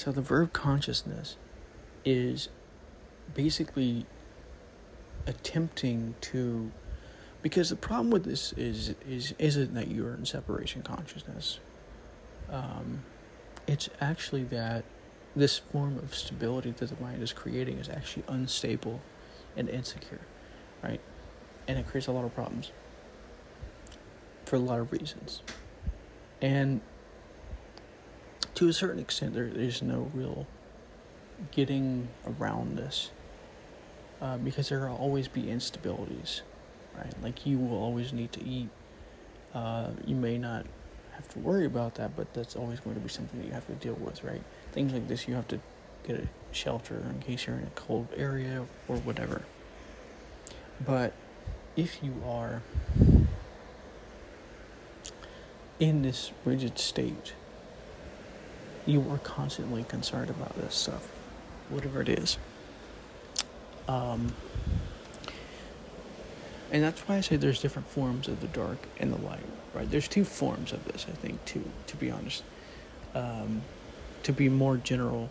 So, 0.00 0.10
the 0.12 0.22
verb 0.22 0.54
consciousness 0.54 1.36
is 2.06 2.48
basically 3.34 4.06
attempting 5.26 6.14
to 6.22 6.72
because 7.42 7.68
the 7.68 7.76
problem 7.76 8.10
with 8.10 8.24
this 8.24 8.54
is 8.54 8.94
is 9.06 9.34
isn't 9.38 9.74
that 9.74 9.88
you're 9.88 10.14
in 10.14 10.24
separation 10.24 10.80
consciousness. 10.80 11.60
Um, 12.48 13.02
it's 13.66 13.90
actually 14.00 14.44
that 14.44 14.84
this 15.36 15.58
form 15.58 15.98
of 15.98 16.14
stability 16.14 16.70
that 16.70 16.86
the 16.88 17.02
mind 17.02 17.22
is 17.22 17.34
creating 17.34 17.76
is 17.76 17.90
actually 17.90 18.24
unstable 18.26 19.02
and 19.54 19.68
insecure 19.68 20.22
right? 20.82 21.02
And 21.68 21.78
it 21.78 21.86
creates 21.86 22.06
a 22.06 22.12
lot 22.12 22.24
of 22.24 22.34
problems 22.34 22.72
for 24.46 24.56
a 24.56 24.60
lot 24.60 24.80
of 24.80 24.90
reasons. 24.92 25.42
And 26.40 26.80
to 28.60 28.68
a 28.68 28.72
certain 28.72 29.00
extent 29.00 29.34
there, 29.34 29.48
there 29.48 29.62
is 29.62 29.82
no 29.82 30.10
real 30.14 30.46
getting 31.50 32.08
around 32.26 32.78
this 32.78 33.10
uh, 34.22 34.36
because 34.38 34.68
there 34.68 34.88
will 34.88 34.96
always 34.96 35.26
be 35.26 35.42
instabilities 35.42 36.42
right? 36.96 37.22
Like 37.22 37.46
you 37.46 37.58
will 37.58 37.78
always 37.78 38.12
need 38.12 38.32
to 38.32 38.44
eat. 38.44 38.68
Uh, 39.54 39.90
you 40.06 40.14
may 40.14 40.38
not 40.38 40.66
have 41.12 41.28
to 41.30 41.38
worry 41.38 41.66
about 41.66 41.96
that, 41.96 42.16
but 42.16 42.32
that's 42.34 42.56
always 42.56 42.80
going 42.80 42.96
to 42.96 43.00
be 43.00 43.08
something 43.08 43.40
that 43.40 43.46
you 43.46 43.52
have 43.52 43.66
to 43.66 43.74
deal 43.74 43.94
with, 43.94 44.22
right? 44.22 44.42
Things 44.72 44.92
like 44.92 45.08
this, 45.08 45.26
you 45.26 45.34
have 45.34 45.48
to 45.48 45.60
get 46.06 46.18
a 46.18 46.28
shelter 46.52 47.02
in 47.10 47.20
case 47.20 47.46
you're 47.46 47.56
in 47.56 47.64
a 47.64 47.70
cold 47.74 48.08
area 48.16 48.64
or 48.88 48.96
whatever. 48.96 49.42
But 50.84 51.12
if 51.76 52.02
you 52.02 52.14
are 52.26 52.62
in 55.78 56.02
this 56.02 56.32
rigid 56.44 56.78
state, 56.78 57.34
you 58.86 59.04
are 59.10 59.18
constantly 59.18 59.84
concerned 59.84 60.30
about 60.30 60.54
this 60.56 60.74
stuff, 60.74 61.08
whatever 61.68 62.00
it 62.00 62.08
is. 62.08 62.38
Um, 63.88 64.32
and 66.70 66.82
that's 66.82 67.00
why 67.02 67.16
I 67.16 67.20
say 67.20 67.36
there's 67.36 67.60
different 67.60 67.88
forms 67.88 68.28
of 68.28 68.40
the 68.40 68.46
dark 68.46 68.78
and 68.98 69.12
the 69.12 69.20
light, 69.20 69.40
right? 69.74 69.90
There's 69.90 70.08
two 70.08 70.24
forms 70.24 70.72
of 70.72 70.84
this, 70.84 71.06
I 71.08 71.12
think, 71.12 71.44
too, 71.44 71.64
to 71.88 71.96
be 71.96 72.10
honest. 72.10 72.44
Um, 73.14 73.62
to 74.22 74.32
be 74.32 74.48
more 74.48 74.76
general, 74.76 75.30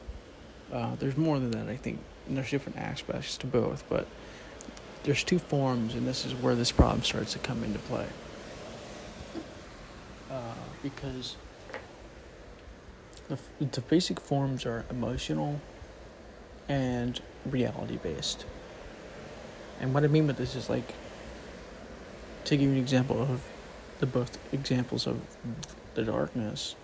uh, 0.73 0.95
there's 0.99 1.15
more 1.15 1.39
than 1.39 1.51
that, 1.51 1.69
I 1.69 1.77
think. 1.77 1.99
And 2.27 2.35
there's 2.35 2.51
different 2.51 2.77
aspects 2.77 3.37
to 3.37 3.47
both, 3.47 3.83
but 3.89 4.07
there's 5.03 5.23
two 5.23 5.39
forms, 5.39 5.95
and 5.95 6.05
this 6.05 6.25
is 6.25 6.33
where 6.35 6.55
this 6.55 6.71
problem 6.71 7.03
starts 7.03 7.33
to 7.33 7.39
come 7.39 7.63
into 7.63 7.79
play. 7.79 8.05
Uh, 10.29 10.53
because 10.83 11.37
the, 13.29 13.37
the 13.65 13.81
basic 13.81 14.19
forms 14.19 14.65
are 14.65 14.85
emotional 14.89 15.61
and 16.67 17.21
reality 17.45 17.97
based. 17.97 18.45
And 19.79 19.93
what 19.93 20.03
I 20.03 20.07
mean 20.07 20.27
by 20.27 20.33
this 20.33 20.55
is 20.55 20.69
like 20.69 20.93
to 22.45 22.57
give 22.57 22.67
you 22.67 22.73
an 22.73 22.77
example 22.77 23.21
of 23.21 23.43
the 23.99 24.05
both 24.05 24.37
examples 24.53 25.07
of 25.07 25.21
the 25.93 26.03
darkness, 26.03 26.75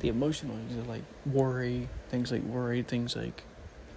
the 0.00 0.08
emotional 0.08 0.56
are 0.56 0.88
like 0.88 1.02
worry, 1.26 1.88
things 2.08 2.32
like 2.32 2.42
worry, 2.42 2.82
things 2.82 3.16
like 3.16 3.42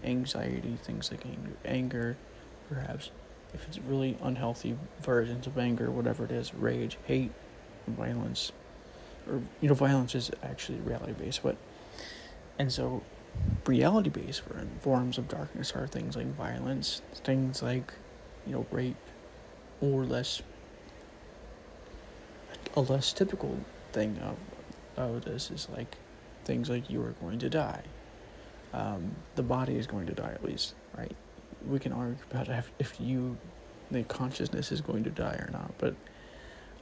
anxiety, 0.04 0.78
things 0.84 1.12
like 1.12 1.24
anger, 1.64 2.18
perhaps 2.70 3.12
if 3.54 3.68
it's 3.68 3.78
really 3.80 4.18
unhealthy 4.22 4.76
versions 5.02 5.48
of 5.48 5.58
anger, 5.58 5.92
whatever 5.92 6.26
it 6.26 6.32
is, 6.32 6.54
rage, 6.54 6.98
hate, 7.06 7.32
violence, 7.88 8.52
or 9.28 9.42
you 9.62 9.70
know, 9.70 9.74
violence 9.74 10.16
is 10.16 10.32
actually 10.42 10.80
reality 10.80 11.14
based, 11.14 11.44
but 11.44 11.58
and 12.60 12.72
so 12.72 13.02
reality 13.66 14.10
based 14.10 14.44
forms 14.82 15.18
of 15.18 15.28
darkness 15.28 15.74
are 15.74 15.88
things 15.88 16.16
like 16.16 16.28
violence, 16.36 17.02
things 17.14 17.62
like 17.62 17.94
you 18.46 18.54
know, 18.54 18.66
rape, 18.72 18.98
or 19.82 20.06
less 20.06 20.42
a 22.76 22.82
less 22.82 23.14
typical 23.14 23.60
thing 23.92 24.18
of 24.20 24.38
of 24.98 25.26
this 25.26 25.50
is 25.52 25.68
like 25.76 25.98
things 26.46 26.70
like 26.70 26.90
you 26.90 27.02
are 27.02 27.16
going 27.22 27.40
to 27.40 27.50
die. 27.50 27.84
Um, 28.74 29.16
the 29.36 29.44
body 29.44 29.76
is 29.76 29.88
going 29.88 30.08
to 30.08 30.14
die 30.14 30.32
at 30.34 30.44
least, 30.44 30.74
right? 30.98 31.16
We 31.68 31.80
can 31.80 31.94
argue 31.94 32.18
about 32.32 32.50
if, 32.50 32.72
if 32.80 33.00
you, 33.00 33.38
the 33.92 34.04
consciousness 34.04 34.72
is 34.72 34.82
going 34.82 35.04
to 35.04 35.10
die 35.10 35.36
or 35.36 35.50
not, 35.52 35.72
but 35.78 35.96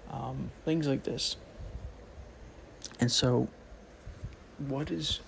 um, 0.09 0.51
things 0.65 0.87
like 0.87 1.03
this. 1.03 1.35
And 3.01 3.11
so, 3.11 3.47
what 4.59 4.91
is 4.91 5.19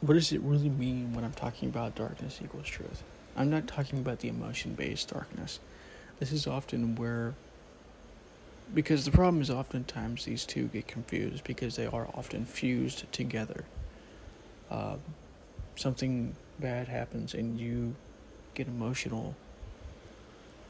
what 0.00 0.14
does 0.14 0.32
it 0.32 0.40
really 0.42 0.68
mean 0.68 1.12
when 1.12 1.24
I'm 1.24 1.32
talking 1.32 1.68
about 1.68 1.96
darkness 1.96 2.40
equals 2.42 2.68
truth? 2.68 3.02
I'm 3.36 3.50
not 3.50 3.66
talking 3.66 3.98
about 3.98 4.20
the 4.20 4.28
emotion 4.28 4.74
based 4.74 5.08
darkness. 5.08 5.58
This 6.20 6.30
is 6.30 6.46
often 6.46 6.94
where 6.94 7.34
because 8.72 9.04
the 9.04 9.10
problem 9.10 9.42
is 9.42 9.50
oftentimes 9.50 10.24
these 10.24 10.44
two 10.44 10.66
get 10.68 10.86
confused 10.86 11.42
because 11.44 11.74
they 11.76 11.86
are 11.86 12.08
often 12.14 12.44
fused 12.44 13.10
together. 13.12 13.64
Uh, 14.70 14.96
something 15.74 16.34
bad 16.60 16.86
happens 16.86 17.34
and 17.34 17.58
you 17.58 17.94
get 18.54 18.68
emotional 18.68 19.34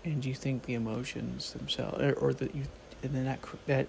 and 0.05 0.25
you 0.25 0.35
think 0.35 0.63
the 0.65 0.75
emotions 0.75 1.53
themselves 1.53 2.01
or, 2.03 2.13
or 2.15 2.33
that 2.33 2.55
you 2.55 2.63
and 3.03 3.15
then 3.15 3.25
that 3.27 3.39
that 3.67 3.87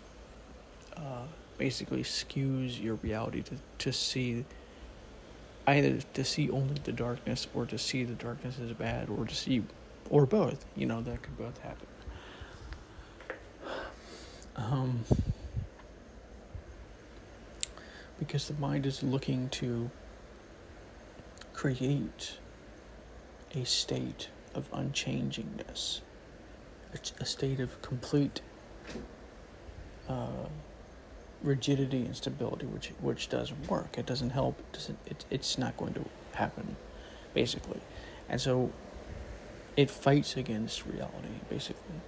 uh, 0.98 1.26
basically 1.58 2.04
skews 2.04 2.82
your 2.82 2.96
reality 2.96 3.42
to, 3.44 3.56
to 3.80 3.92
see 3.92 4.46
either 5.68 6.00
to 6.14 6.24
see 6.24 6.50
only 6.52 6.76
the 6.84 6.92
darkness 6.92 7.48
or 7.56 7.66
to 7.66 7.78
see 7.78 8.04
the 8.04 8.14
darkness 8.14 8.58
as 8.64 8.72
bad 8.74 9.10
or 9.10 9.26
to 9.26 9.36
see 9.36 9.64
or 10.10 10.26
both 10.26 10.66
you 10.76 10.86
know 10.86 11.02
that 11.02 11.22
could 11.22 11.38
both 11.38 11.58
happen. 11.60 11.88
Um, 14.58 15.04
because 18.20 18.48
the 18.48 18.54
mind 18.56 18.86
is 18.86 19.04
looking 19.04 19.50
to 19.50 19.90
create 21.54 22.38
a 23.54 23.66
state 23.66 24.30
of 24.54 24.72
unchangingness, 24.72 26.02
a 27.20 27.26
state 27.26 27.60
of 27.60 27.82
complete 27.82 28.42
uh, 30.08 30.48
rigidity 31.46 32.06
and 32.06 32.16
stability, 32.16 32.66
which 32.66 32.92
which 33.00 33.30
doesn't 33.30 33.70
work. 33.70 33.98
It 33.98 34.06
doesn't 34.06 34.32
help. 34.32 34.60
It 34.60 34.74
doesn't. 34.74 35.00
It, 35.06 35.26
it's 35.30 35.58
not 35.58 35.78
going 35.78 35.94
to 35.94 36.06
happen, 36.34 36.76
basically, 37.34 37.80
and 38.28 38.42
so 38.42 38.72
it 39.78 39.90
fights 39.90 40.38
against 40.38 40.86
reality, 40.86 41.40
basically. 41.50 42.02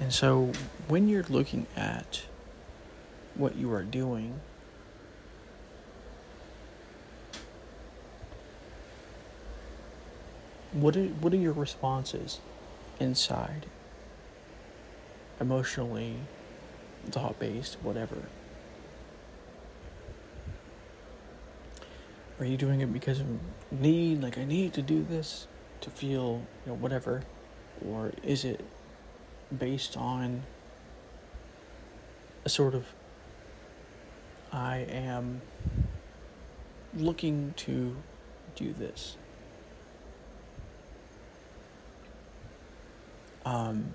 And 0.00 0.12
so 0.12 0.52
when 0.88 1.08
you're 1.08 1.24
looking 1.28 1.66
at 1.76 2.22
what 3.34 3.56
you 3.56 3.72
are 3.72 3.82
doing, 3.82 4.40
what 10.72 10.96
are, 10.96 11.04
what 11.04 11.32
are 11.32 11.36
your 11.36 11.52
responses 11.52 12.40
inside? 12.98 13.66
Emotionally, 15.42 16.14
thought 17.10 17.38
based, 17.38 17.76
whatever. 17.82 18.16
Are 22.38 22.46
you 22.46 22.56
doing 22.56 22.80
it 22.80 22.92
because 22.92 23.20
of 23.20 23.26
need, 23.70 24.22
like 24.22 24.38
I 24.38 24.44
need 24.44 24.72
to 24.74 24.82
do 24.82 25.02
this 25.02 25.48
to 25.80 25.90
feel, 25.90 26.42
you 26.64 26.72
know, 26.72 26.78
whatever? 26.78 27.22
Or 27.86 28.12
is 28.22 28.44
it 28.44 28.64
based 29.58 29.96
on 29.96 30.44
a 32.44 32.48
sort 32.48 32.74
of 32.74 32.86
I 34.52 34.86
am 34.90 35.40
looking 36.94 37.54
to 37.56 37.96
do 38.54 38.74
this. 38.74 39.16
Um, 43.46 43.94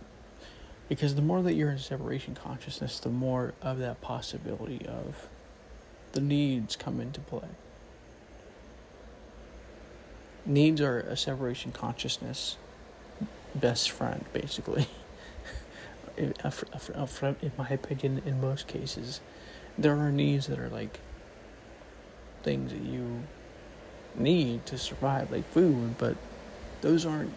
because 0.90 1.16
the 1.16 1.22
more 1.22 1.42
that 1.44 1.54
you're 1.54 1.72
in 1.72 1.80
separation 1.80 2.36
consciousness, 2.36 3.00
the 3.00 3.10
more 3.10 3.54
of 3.62 3.80
that 3.80 4.02
possibility 4.02 4.86
of 4.86 5.28
the 6.14 6.22
needs 6.22 6.76
come 6.76 7.00
into 7.00 7.20
play. 7.22 7.50
Needs 10.46 10.80
are 10.80 11.00
a 11.00 11.18
separation 11.18 11.72
consciousness 11.72 12.58
best 13.54 13.92
friend, 13.92 14.26
basically. 14.34 14.88
in 16.18 16.34
my 17.58 17.70
opinion, 17.70 18.22
in 18.26 18.42
most 18.42 18.68
cases, 18.68 19.22
there 19.78 19.98
are 19.98 20.12
needs 20.12 20.48
that 20.48 20.60
are 20.60 20.70
like 20.70 21.00
things 22.44 22.72
that 22.72 22.82
you 22.82 23.24
need 24.16 24.66
to 24.66 24.78
survive, 24.78 25.32
like 25.32 25.48
food, 25.52 25.96
but 25.98 26.16
those 26.82 27.06
aren't 27.06 27.34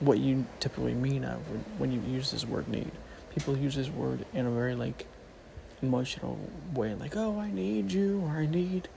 what 0.00 0.18
you 0.18 0.46
typically 0.60 0.94
mean 0.94 1.24
of 1.24 1.40
when, 1.78 1.92
you 1.92 2.00
use 2.00 2.30
this 2.30 2.44
word 2.44 2.68
need. 2.68 2.90
People 3.34 3.56
use 3.56 3.74
this 3.74 3.88
word 3.88 4.24
in 4.32 4.46
a 4.46 4.50
very 4.50 4.74
like 4.74 5.06
emotional 5.82 6.38
way, 6.72 6.94
like, 6.94 7.16
oh, 7.16 7.38
I 7.38 7.50
need 7.50 7.92
you, 7.92 8.22
or 8.24 8.38
I 8.38 8.46
need 8.46 8.88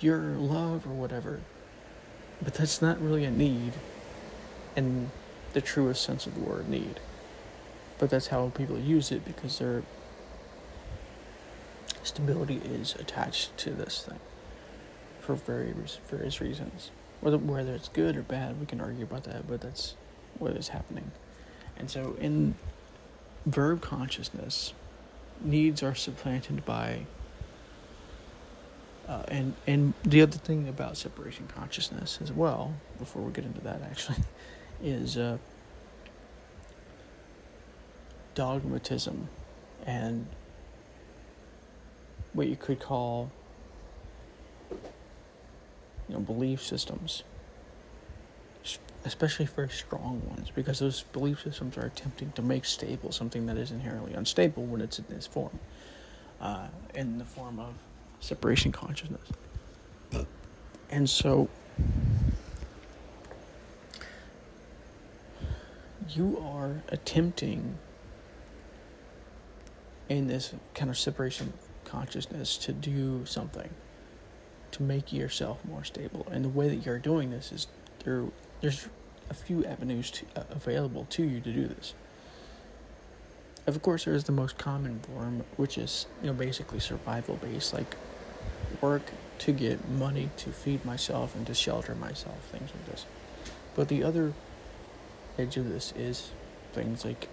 your 0.00 0.20
love, 0.20 0.86
or 0.86 0.90
whatever. 0.90 1.40
But 2.42 2.54
that's 2.54 2.82
not 2.82 3.00
really 3.00 3.24
a 3.24 3.30
need 3.30 3.72
in 4.76 5.10
the 5.52 5.60
truest 5.60 6.02
sense 6.02 6.26
of 6.26 6.34
the 6.34 6.40
word 6.40 6.68
need. 6.68 7.00
But 7.98 8.10
that's 8.10 8.28
how 8.28 8.50
people 8.54 8.78
use 8.78 9.12
it 9.12 9.24
because 9.24 9.58
their 9.58 9.82
stability 12.02 12.60
is 12.64 12.94
attached 12.96 13.56
to 13.58 13.70
this 13.70 14.02
thing 14.02 14.18
for 15.20 15.34
various 15.34 15.98
various 16.08 16.40
reasons. 16.40 16.90
Whether 17.20 17.38
whether 17.38 17.74
it's 17.74 17.88
good 17.88 18.16
or 18.16 18.22
bad, 18.22 18.58
we 18.58 18.66
can 18.66 18.80
argue 18.80 19.04
about 19.04 19.24
that, 19.24 19.46
but 19.46 19.60
that's 19.60 19.94
what 20.38 20.56
is 20.56 20.68
happening. 20.68 21.10
And 21.76 21.90
so 21.90 22.16
in 22.20 22.54
verb 23.46 23.80
consciousness, 23.80 24.72
needs 25.40 25.82
are 25.82 25.94
supplanted 25.94 26.64
by 26.64 27.06
uh, 29.08 29.24
and 29.28 29.54
and 29.66 29.94
the 30.04 30.22
other 30.22 30.38
thing 30.38 30.68
about 30.68 30.96
separation 30.96 31.48
consciousness 31.48 32.20
as 32.22 32.32
well, 32.32 32.72
before 32.98 33.20
we 33.22 33.32
get 33.32 33.44
into 33.44 33.60
that 33.60 33.82
actually, 33.82 34.18
is 34.82 35.16
uh, 35.18 35.38
dogmatism 38.34 39.28
and 39.84 40.26
what 42.32 42.46
you 42.46 42.56
could 42.56 42.80
call 42.80 43.30
you 46.08 46.14
know 46.14 46.20
belief 46.20 46.62
systems 46.62 47.24
especially 49.04 49.46
for 49.46 49.68
strong 49.68 50.22
ones 50.28 50.50
because 50.54 50.78
those 50.78 51.02
belief 51.12 51.42
systems 51.42 51.76
are 51.76 51.86
attempting 51.86 52.30
to 52.32 52.42
make 52.42 52.64
stable 52.64 53.10
something 53.10 53.46
that 53.46 53.56
is 53.56 53.70
inherently 53.70 54.14
unstable 54.14 54.64
when 54.64 54.80
it's 54.80 54.98
in 54.98 55.04
this 55.08 55.26
form 55.26 55.58
uh, 56.40 56.68
in 56.94 57.18
the 57.18 57.24
form 57.24 57.58
of 57.58 57.74
separation 58.20 58.70
consciousness 58.70 59.28
and 60.90 61.08
so 61.08 61.48
you 66.08 66.38
are 66.44 66.82
attempting 66.88 67.78
in 70.08 70.26
this 70.26 70.54
kind 70.74 70.90
of 70.90 70.98
separation 70.98 71.52
consciousness 71.84 72.56
to 72.58 72.72
do 72.72 73.24
something 73.24 73.70
to 74.72 74.82
make 74.82 75.12
yourself 75.12 75.64
more 75.64 75.84
stable. 75.84 76.26
And 76.30 76.44
the 76.44 76.48
way 76.48 76.68
that 76.68 76.84
you're 76.84 76.98
doing 76.98 77.30
this 77.30 77.52
is 77.52 77.66
there. 78.04 78.24
There's 78.62 78.88
a 79.28 79.34
few 79.34 79.64
avenues 79.66 80.10
to, 80.12 80.26
uh, 80.34 80.44
available 80.50 81.06
to 81.10 81.22
you 81.22 81.40
to 81.40 81.52
do 81.52 81.66
this. 81.66 81.92
Of 83.66 83.82
course, 83.82 84.06
there's 84.06 84.24
the 84.24 84.32
most 84.32 84.56
common 84.56 85.00
form, 85.00 85.44
which 85.56 85.76
is 85.76 86.06
you 86.22 86.28
know 86.28 86.32
basically 86.32 86.80
survival 86.80 87.36
based, 87.36 87.74
like 87.74 87.96
work 88.80 89.02
to 89.40 89.52
get 89.52 89.86
money 89.88 90.30
to 90.38 90.50
feed 90.50 90.84
myself 90.84 91.36
and 91.36 91.46
to 91.46 91.54
shelter 91.54 91.94
myself, 91.94 92.38
things 92.50 92.70
like 92.74 92.86
this. 92.86 93.04
But 93.74 93.88
the 93.88 94.02
other 94.02 94.32
edge 95.38 95.58
of 95.58 95.68
this 95.68 95.92
is 95.96 96.30
things 96.72 97.04
like 97.04 97.28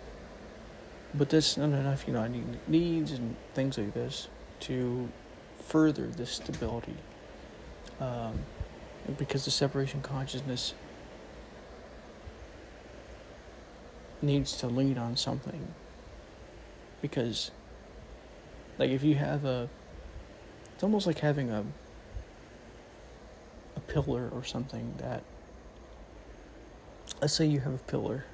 but 1.14 1.30
that's 1.30 1.58
not 1.58 1.70
enough, 1.70 2.08
you 2.08 2.14
know, 2.14 2.22
I 2.22 2.28
need 2.28 2.46
needs 2.68 3.12
and 3.12 3.36
things 3.54 3.78
like 3.78 3.94
this 3.94 4.28
to 4.62 5.10
further 5.60 6.08
this 6.08 6.32
stability. 6.32 6.96
Um, 8.00 8.40
because 9.18 9.46
the 9.46 9.52
separation 9.52 10.02
consciousness 10.02 10.74
needs 14.22 14.58
to 14.58 14.68
lean 14.68 14.98
on 14.98 15.16
something. 15.18 15.74
Because, 17.02 17.52
like, 18.78 18.90
if 18.90 19.04
you 19.04 19.16
have 19.16 19.46
a, 19.46 19.70
it's 20.74 20.84
almost 20.84 21.08
like 21.08 21.20
having 21.20 21.50
a, 21.50 21.64
a 23.76 23.80
pillar 23.82 24.30
or 24.34 24.44
something 24.44 24.94
that, 24.98 25.24
let's 27.22 27.34
say 27.34 27.46
you 27.46 27.62
have 27.62 27.74
a 27.74 27.80
pillar 27.80 28.26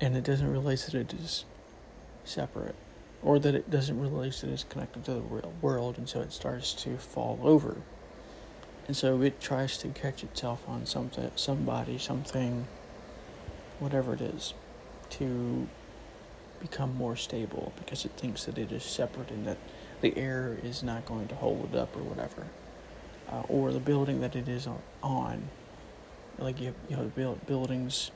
and 0.00 0.16
it 0.16 0.24
doesn't 0.24 0.50
realize 0.50 0.86
that 0.86 0.94
it 0.94 1.12
is 1.14 1.44
separate, 2.24 2.74
or 3.22 3.38
that 3.38 3.54
it 3.54 3.70
doesn't 3.70 3.98
realize 4.00 4.40
that 4.40 4.50
it's 4.50 4.64
connected 4.64 5.04
to 5.04 5.14
the 5.14 5.20
real 5.20 5.52
world, 5.62 5.96
and 5.96 6.08
so 6.08 6.20
it 6.20 6.32
starts 6.32 6.74
to 6.74 6.96
fall 6.98 7.38
over. 7.42 7.76
And 8.86 8.96
so 8.96 9.20
it 9.22 9.40
tries 9.40 9.78
to 9.78 9.88
catch 9.88 10.22
itself 10.22 10.62
on 10.68 10.86
something, 10.86 11.30
somebody, 11.34 11.98
something, 11.98 12.66
whatever 13.78 14.14
it 14.14 14.20
is, 14.20 14.54
to 15.10 15.66
become 16.60 16.94
more 16.96 17.16
stable 17.16 17.72
because 17.76 18.04
it 18.04 18.12
thinks 18.16 18.44
that 18.44 18.58
it 18.58 18.72
is 18.72 18.82
separate 18.82 19.30
and 19.30 19.46
that 19.46 19.58
the 20.00 20.16
air 20.16 20.58
is 20.62 20.82
not 20.82 21.04
going 21.06 21.28
to 21.28 21.34
hold 21.34 21.68
it 21.72 21.76
up 21.76 21.94
or 21.96 22.02
whatever. 22.02 22.46
Uh, 23.28 23.42
or 23.48 23.72
the 23.72 23.80
building 23.80 24.20
that 24.20 24.36
it 24.36 24.48
is 24.48 24.68
on. 25.02 25.48
Like 26.38 26.60
you, 26.60 26.74
you 26.88 26.96
know, 26.96 27.04
build, 27.14 27.44
buildings, 27.46 28.10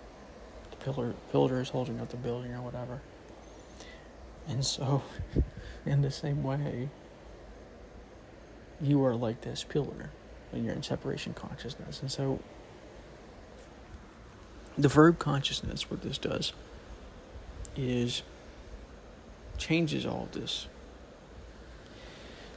the 0.70 0.76
pillar, 0.76 1.14
pillar 1.32 1.60
is 1.60 1.70
holding 1.70 2.00
up 2.00 2.10
the 2.10 2.16
building 2.16 2.52
or 2.52 2.62
whatever. 2.62 3.00
And 4.48 4.64
so, 4.64 5.02
in 5.86 6.02
the 6.02 6.10
same 6.10 6.42
way, 6.42 6.88
you 8.80 9.04
are 9.04 9.14
like 9.14 9.40
this 9.40 9.64
pillar 9.64 10.10
when 10.50 10.64
you're 10.64 10.74
in 10.74 10.82
separation 10.82 11.34
consciousness. 11.34 12.00
And 12.00 12.10
so, 12.10 12.40
the 14.76 14.88
verb 14.88 15.18
consciousness, 15.18 15.90
what 15.90 16.02
this 16.02 16.18
does, 16.18 16.52
is 17.80 18.22
changes 19.58 20.04
all 20.06 20.28
this. 20.32 20.66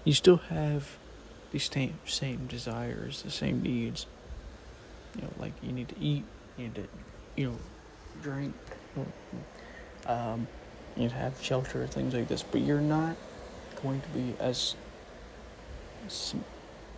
You 0.04 0.14
still 0.14 0.38
have 0.50 0.98
these 1.52 1.70
same 1.70 1.98
same 2.06 2.48
desires, 2.48 3.22
the 3.22 3.32
same 3.32 3.62
needs. 3.62 4.06
You 5.16 5.24
know, 5.24 5.30
like 5.40 5.54
you 5.62 5.72
need 5.72 5.90
to 5.90 6.00
eat, 6.00 6.24
you 6.58 6.66
need 6.66 6.76
to, 6.76 6.88
you 7.36 7.52
know, 7.52 7.58
drink. 8.22 8.54
Um, 10.06 10.48
you 10.98 11.10
have 11.10 11.42
shelter, 11.42 11.88
things 11.88 12.14
like 12.14 12.28
this, 12.28 12.44
but 12.44 12.62
you're 12.62 12.82
not 12.82 13.16
going 13.82 14.02
to 14.02 14.08
be 14.10 14.36
as 14.40 14.76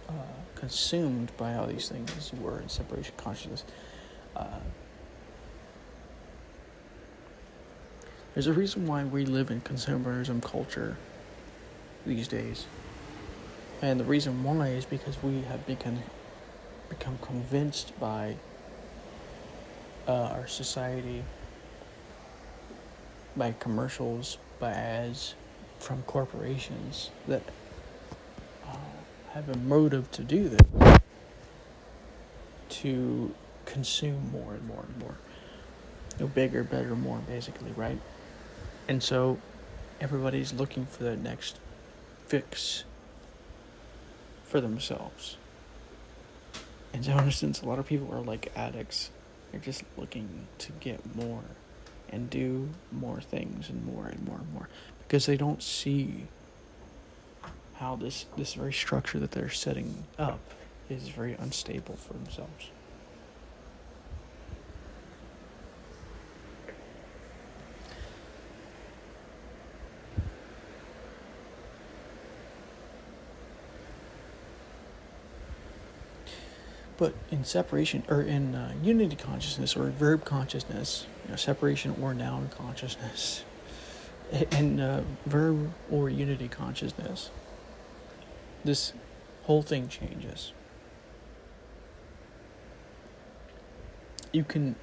uh, 0.09 0.13
consumed 0.55 1.31
by 1.37 1.53
all 1.53 1.67
these 1.67 1.89
things 1.89 2.11
as 2.17 2.33
you 2.33 2.39
were 2.39 2.59
in 2.59 2.69
separation 2.69 3.13
consciousness. 3.17 3.63
Uh, 4.35 4.45
there's 8.35 8.47
a 8.47 8.53
reason 8.53 8.85
why 8.85 9.05
we 9.05 9.25
live 9.25 9.49
in 9.49 9.61
consumerism 9.61 10.43
culture 10.43 10.97
these 12.05 12.27
days. 12.27 12.65
And 13.81 13.97
the 13.97 14.03
reason 14.03 14.43
why 14.43 14.67
is 14.67 14.85
because 14.85 15.21
we 15.23 15.41
have 15.43 15.65
become 15.65 15.99
become 16.89 17.17
convinced 17.21 17.97
by 17.99 18.35
uh, 20.07 20.11
our 20.11 20.47
society 20.47 21.23
by 23.37 23.53
commercials, 23.59 24.37
by 24.59 24.71
ads 24.71 25.35
from 25.79 26.03
corporations 26.03 27.11
that 27.27 27.41
uh, 28.67 28.77
have 29.33 29.49
a 29.49 29.57
motive 29.57 30.09
to 30.11 30.23
do 30.23 30.49
this 30.49 30.99
to 32.69 33.33
consume 33.65 34.31
more 34.31 34.53
and 34.53 34.67
more 34.67 34.83
and 34.87 34.99
more. 34.99 35.15
Know, 36.19 36.27
bigger, 36.27 36.63
better, 36.63 36.95
more, 36.95 37.19
basically, 37.27 37.71
right? 37.75 37.99
And 38.87 39.01
so 39.01 39.39
everybody's 39.99 40.53
looking 40.53 40.85
for 40.85 41.03
the 41.03 41.15
next 41.15 41.59
fix 42.27 42.83
for 44.43 44.61
themselves. 44.61 45.37
And 46.93 47.03
so, 47.03 47.11
in 47.17 47.27
a 47.27 47.31
sense, 47.31 47.61
a 47.61 47.65
lot 47.65 47.79
of 47.79 47.87
people 47.87 48.13
are 48.13 48.21
like 48.21 48.51
addicts. 48.55 49.11
They're 49.51 49.59
just 49.59 49.83
looking 49.97 50.47
to 50.59 50.71
get 50.79 51.15
more 51.15 51.43
and 52.09 52.29
do 52.29 52.69
more 52.91 53.19
things 53.19 53.69
and 53.69 53.85
more 53.85 54.05
and 54.05 54.25
more 54.25 54.37
and 54.37 54.53
more 54.53 54.69
because 54.99 55.25
they 55.25 55.37
don't 55.37 55.61
see 55.61 56.27
how 57.75 57.95
this 57.95 58.25
this 58.37 58.53
very 58.53 58.71
structure 58.73 59.19
that 59.19 59.31
they're 59.31 59.49
setting 59.49 60.05
up 60.17 60.39
is 60.89 61.09
very 61.09 61.33
unstable 61.33 61.95
for 61.95 62.13
themselves. 62.13 62.69
But 76.97 77.13
in 77.29 77.43
separation, 77.43 78.03
or 78.07 78.21
in 78.21 78.55
uh, 78.55 78.73
unity 78.81 79.15
consciousness, 79.15 79.75
or 79.75 79.89
verb 79.89 80.23
consciousness, 80.23 81.07
you 81.25 81.31
know, 81.31 81.35
separation 81.35 81.95
or 82.01 82.13
noun 82.13 82.49
consciousness, 82.55 83.43
in 84.51 84.79
uh, 84.79 85.03
verb 85.25 85.73
or 85.91 86.09
unity 86.09 86.47
consciousness, 86.47 87.31
this 88.63 88.93
whole 89.43 89.61
thing 89.61 89.87
changes. 89.87 90.53
You 94.31 94.43
can. 94.43 94.75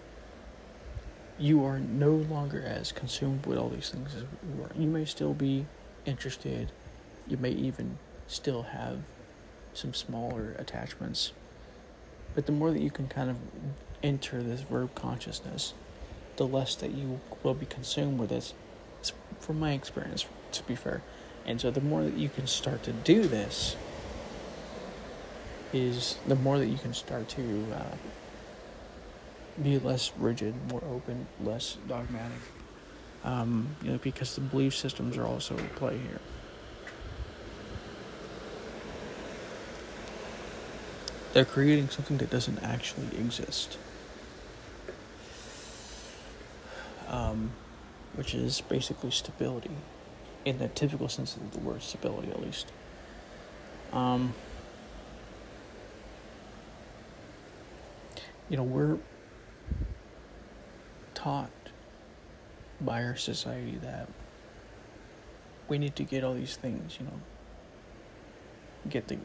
You 1.38 1.64
are 1.64 1.78
no 1.78 2.10
longer 2.10 2.62
as 2.62 2.92
consumed 2.92 3.46
with 3.46 3.58
all 3.58 3.68
these 3.68 3.90
things 3.90 4.14
as 4.14 4.22
you 4.22 4.62
were. 4.62 4.70
You 4.76 4.86
may 4.86 5.04
still 5.04 5.34
be 5.34 5.66
interested. 6.04 6.70
You 7.26 7.36
may 7.38 7.50
even 7.50 7.98
still 8.28 8.62
have 8.62 9.00
some 9.74 9.94
smaller 9.94 10.54
attachments 10.58 11.32
but 12.35 12.47
the 12.47 12.53
more 12.53 12.70
that 12.70 12.80
you 12.80 12.91
can 12.91 13.09
kind 13.09 13.30
of 13.30 13.37
enter 14.03 14.43
this 14.43 14.61
verb 14.62 14.95
consciousness, 14.95 15.74
the 16.37 16.47
less 16.47 16.74
that 16.76 16.93
you 16.93 17.20
will 17.43 17.55
be 17.55 17.66
consumed 17.66 18.18
with 18.18 18.30
this, 18.30 18.55
from 19.39 19.61
my 19.61 19.72
experience, 19.72 20.26
to 20.53 20.62
be 20.64 20.74
fair. 20.74 21.03
And 21.45 21.61
so 21.61 21.70
the 21.70 21.80
more 21.80 22.03
that 22.05 22.16
you 22.16 22.28
can 22.28 22.47
start 22.47 22.83
to 22.85 22.93
do 22.93 23.24
this, 23.24 23.76
is 25.72 26.18
the 26.26 26.37
more 26.37 26.59
that 26.59 26.66
you 26.66 26.76
can 26.76 26.93
start 26.93 27.28
to 27.30 27.66
uh, 27.74 27.97
be 29.62 29.78
less 29.78 30.12
rigid, 30.18 30.55
more 30.70 30.83
open, 30.91 31.26
less 31.43 31.78
dogmatic. 31.89 32.39
Um, 33.24 33.76
you 33.83 33.93
know, 33.93 33.99
because 33.99 34.35
the 34.35 34.41
belief 34.41 34.74
systems 34.74 35.16
are 35.16 35.24
also 35.24 35.57
at 35.57 35.76
play 35.76 35.97
here. 35.99 36.20
They're 41.33 41.45
creating 41.45 41.89
something 41.89 42.18
that 42.18 42.30
doesn't 42.30 42.62
actually 42.62 43.07
exist. 43.18 43.78
Um, 47.09 47.53
which 48.14 48.35
is 48.35 48.61
basically 48.61 49.11
stability, 49.11 49.70
in 50.45 50.59
the 50.59 50.68
typical 50.68 51.09
sense 51.09 51.37
of 51.37 51.53
the 51.53 51.59
word 51.59 51.83
stability, 51.83 52.30
at 52.30 52.41
least. 52.43 52.72
Um, 53.93 54.35
you 58.49 58.57
know, 58.57 58.62
we're 58.62 58.99
taught 61.14 61.51
by 62.80 63.03
our 63.05 63.16
society 63.16 63.78
that 63.83 64.09
we 65.68 65.78
need 65.78 65.97
to 65.97 66.03
get 66.03 66.24
all 66.24 66.35
these 66.35 66.57
things, 66.57 66.99
you 66.99 67.07
know, 67.07 67.20
get 68.91 69.09
the 69.09 69.18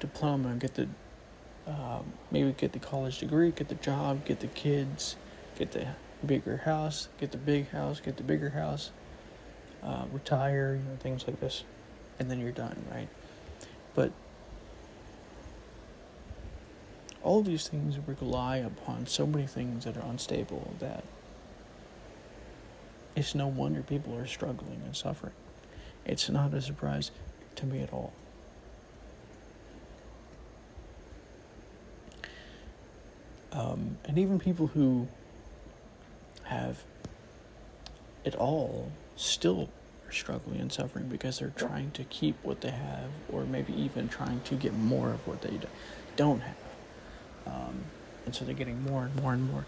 diploma, 0.00 0.54
get 0.56 0.74
the 0.74 0.88
um, 1.68 2.12
maybe 2.30 2.52
get 2.52 2.72
the 2.72 2.78
college 2.78 3.18
degree, 3.18 3.50
get 3.50 3.68
the 3.68 3.74
job, 3.76 4.24
get 4.24 4.40
the 4.40 4.46
kids, 4.46 5.16
get 5.58 5.72
the 5.72 5.86
bigger 6.24 6.58
house, 6.58 7.08
get 7.20 7.30
the 7.30 7.38
big 7.38 7.68
house, 7.70 8.00
get 8.00 8.16
the 8.16 8.22
bigger 8.22 8.50
house, 8.50 8.90
uh, 9.82 10.04
retire, 10.12 10.80
you 10.82 10.90
know, 10.90 10.96
things 10.98 11.26
like 11.26 11.40
this, 11.40 11.64
and 12.18 12.30
then 12.30 12.40
you're 12.40 12.52
done, 12.52 12.84
right? 12.90 13.08
But 13.94 14.12
all 17.22 17.40
of 17.40 17.46
these 17.46 17.68
things 17.68 17.98
rely 18.06 18.56
upon 18.56 19.06
so 19.06 19.26
many 19.26 19.46
things 19.46 19.84
that 19.84 19.96
are 19.96 20.04
unstable 20.08 20.74
that 20.78 21.04
it's 23.14 23.34
no 23.34 23.48
wonder 23.48 23.82
people 23.82 24.16
are 24.16 24.26
struggling 24.26 24.80
and 24.84 24.96
suffering. 24.96 25.34
It's 26.06 26.30
not 26.30 26.54
a 26.54 26.62
surprise 26.62 27.10
to 27.56 27.66
me 27.66 27.82
at 27.82 27.92
all. 27.92 28.12
Um, 33.58 33.98
and 34.04 34.18
even 34.18 34.38
people 34.38 34.68
who 34.68 35.08
have 36.44 36.84
it 38.24 38.36
all 38.36 38.92
still 39.16 39.68
are 40.06 40.12
struggling 40.12 40.60
and 40.60 40.72
suffering 40.72 41.08
because 41.08 41.40
they're 41.40 41.52
trying 41.56 41.90
to 41.92 42.04
keep 42.04 42.36
what 42.44 42.60
they 42.60 42.70
have, 42.70 43.10
or 43.32 43.44
maybe 43.44 43.72
even 43.72 44.08
trying 44.08 44.40
to 44.42 44.54
get 44.54 44.74
more 44.74 45.10
of 45.10 45.26
what 45.26 45.42
they 45.42 45.58
don't 46.14 46.40
have. 46.40 46.56
Um, 47.48 47.84
and 48.26 48.34
so 48.34 48.44
they're 48.44 48.54
getting 48.54 48.80
more 48.84 49.06
and 49.06 49.16
more 49.16 49.32
and 49.32 49.50
more. 49.50 49.66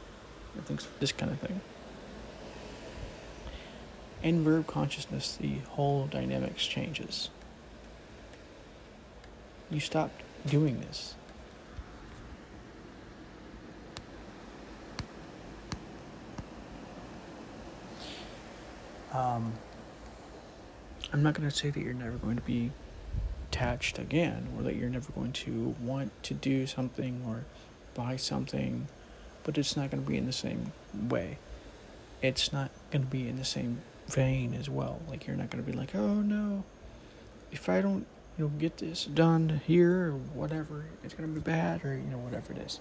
I 0.57 0.61
think 0.61 0.83
this 1.01 1.11
kind 1.11 1.33
of 1.33 1.41
thing. 1.41 1.61
In 4.23 4.45
verb 4.45 4.69
consciousness, 4.69 5.37
the 5.37 5.59
whole 5.71 6.07
dynamics 6.07 6.65
changes. 6.65 7.31
You 9.69 9.81
stop 9.81 10.11
doing 10.47 10.81
this. 10.81 11.15
Um, 19.13 19.53
I'm 21.13 21.23
not 21.23 21.35
going 21.35 21.49
to 21.49 21.55
say 21.55 21.71
that 21.71 21.81
you're 21.81 21.95
never 21.95 22.17
going 22.19 22.37
to 22.37 22.43
be 22.43 22.71
attached 23.49 23.99
again 23.99 24.49
or 24.57 24.63
that 24.63 24.77
you're 24.77 24.89
never 24.89 25.11
going 25.13 25.33
to 25.33 25.75
want 25.83 26.11
to 26.25 26.35
do 26.35 26.67
something 26.67 27.25
or 27.27 27.45
buy 27.95 28.17
something, 28.17 28.87
but 29.43 29.59
it's 29.59 29.77
not 29.77 29.91
going 29.91 30.05
to 30.05 30.09
be 30.09 30.17
in 30.17 30.27
the 30.27 30.33
same 30.33 30.73
way. 31.09 31.39
It's 32.23 32.53
not 32.53 32.71
going 32.91 33.03
to 33.03 33.09
be 33.09 33.29
in 33.29 33.37
the 33.37 33.45
same 33.45 33.81
vein 34.07 34.55
as 34.55 34.69
well. 34.69 35.01
Like, 35.09 35.27
you're 35.27 35.37
not 35.37 35.51
going 35.51 35.65
to 35.65 35.71
be 35.71 35.77
like, 35.77 35.95
oh 35.95 36.15
no, 36.15 36.65
if 37.51 37.69
I 37.69 37.81
don't, 37.81 38.07
you 38.39 38.45
know, 38.45 38.49
get 38.59 38.79
this 38.79 39.05
done 39.05 39.61
here 39.67 40.13
or 40.13 40.13
whatever, 40.13 40.85
it's 41.03 41.15
going 41.15 41.29
to 41.29 41.35
be 41.35 41.41
bad 41.41 41.85
or, 41.85 41.95
you 41.95 42.11
know, 42.11 42.19
whatever 42.19 42.53
it 42.53 42.59
is. 42.59 42.81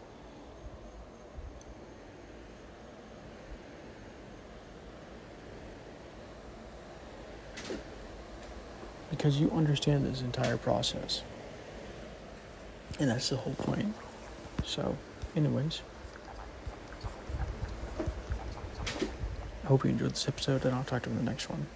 Because 9.20 9.38
you 9.38 9.51
understand 9.51 10.05
this 10.05 10.22
entire 10.22 10.55
process. 10.55 11.24
And 13.01 13.09
that's 13.09 13.28
the 13.28 13.36
whole 13.36 13.53
point. 13.55 13.93
So, 14.63 14.95
anyways, 15.36 15.82
I 19.65 19.67
hope 19.67 19.84
you 19.84 19.89
enjoyed 19.89 20.11
this 20.11 20.26
episode, 20.30 20.63
and 20.63 20.74
I'll 20.74 20.86
talk 20.86 21.03
to 21.03 21.09
you 21.09 21.17
in 21.17 21.26
the 21.26 21.30
next 21.30 21.49
one. 21.49 21.67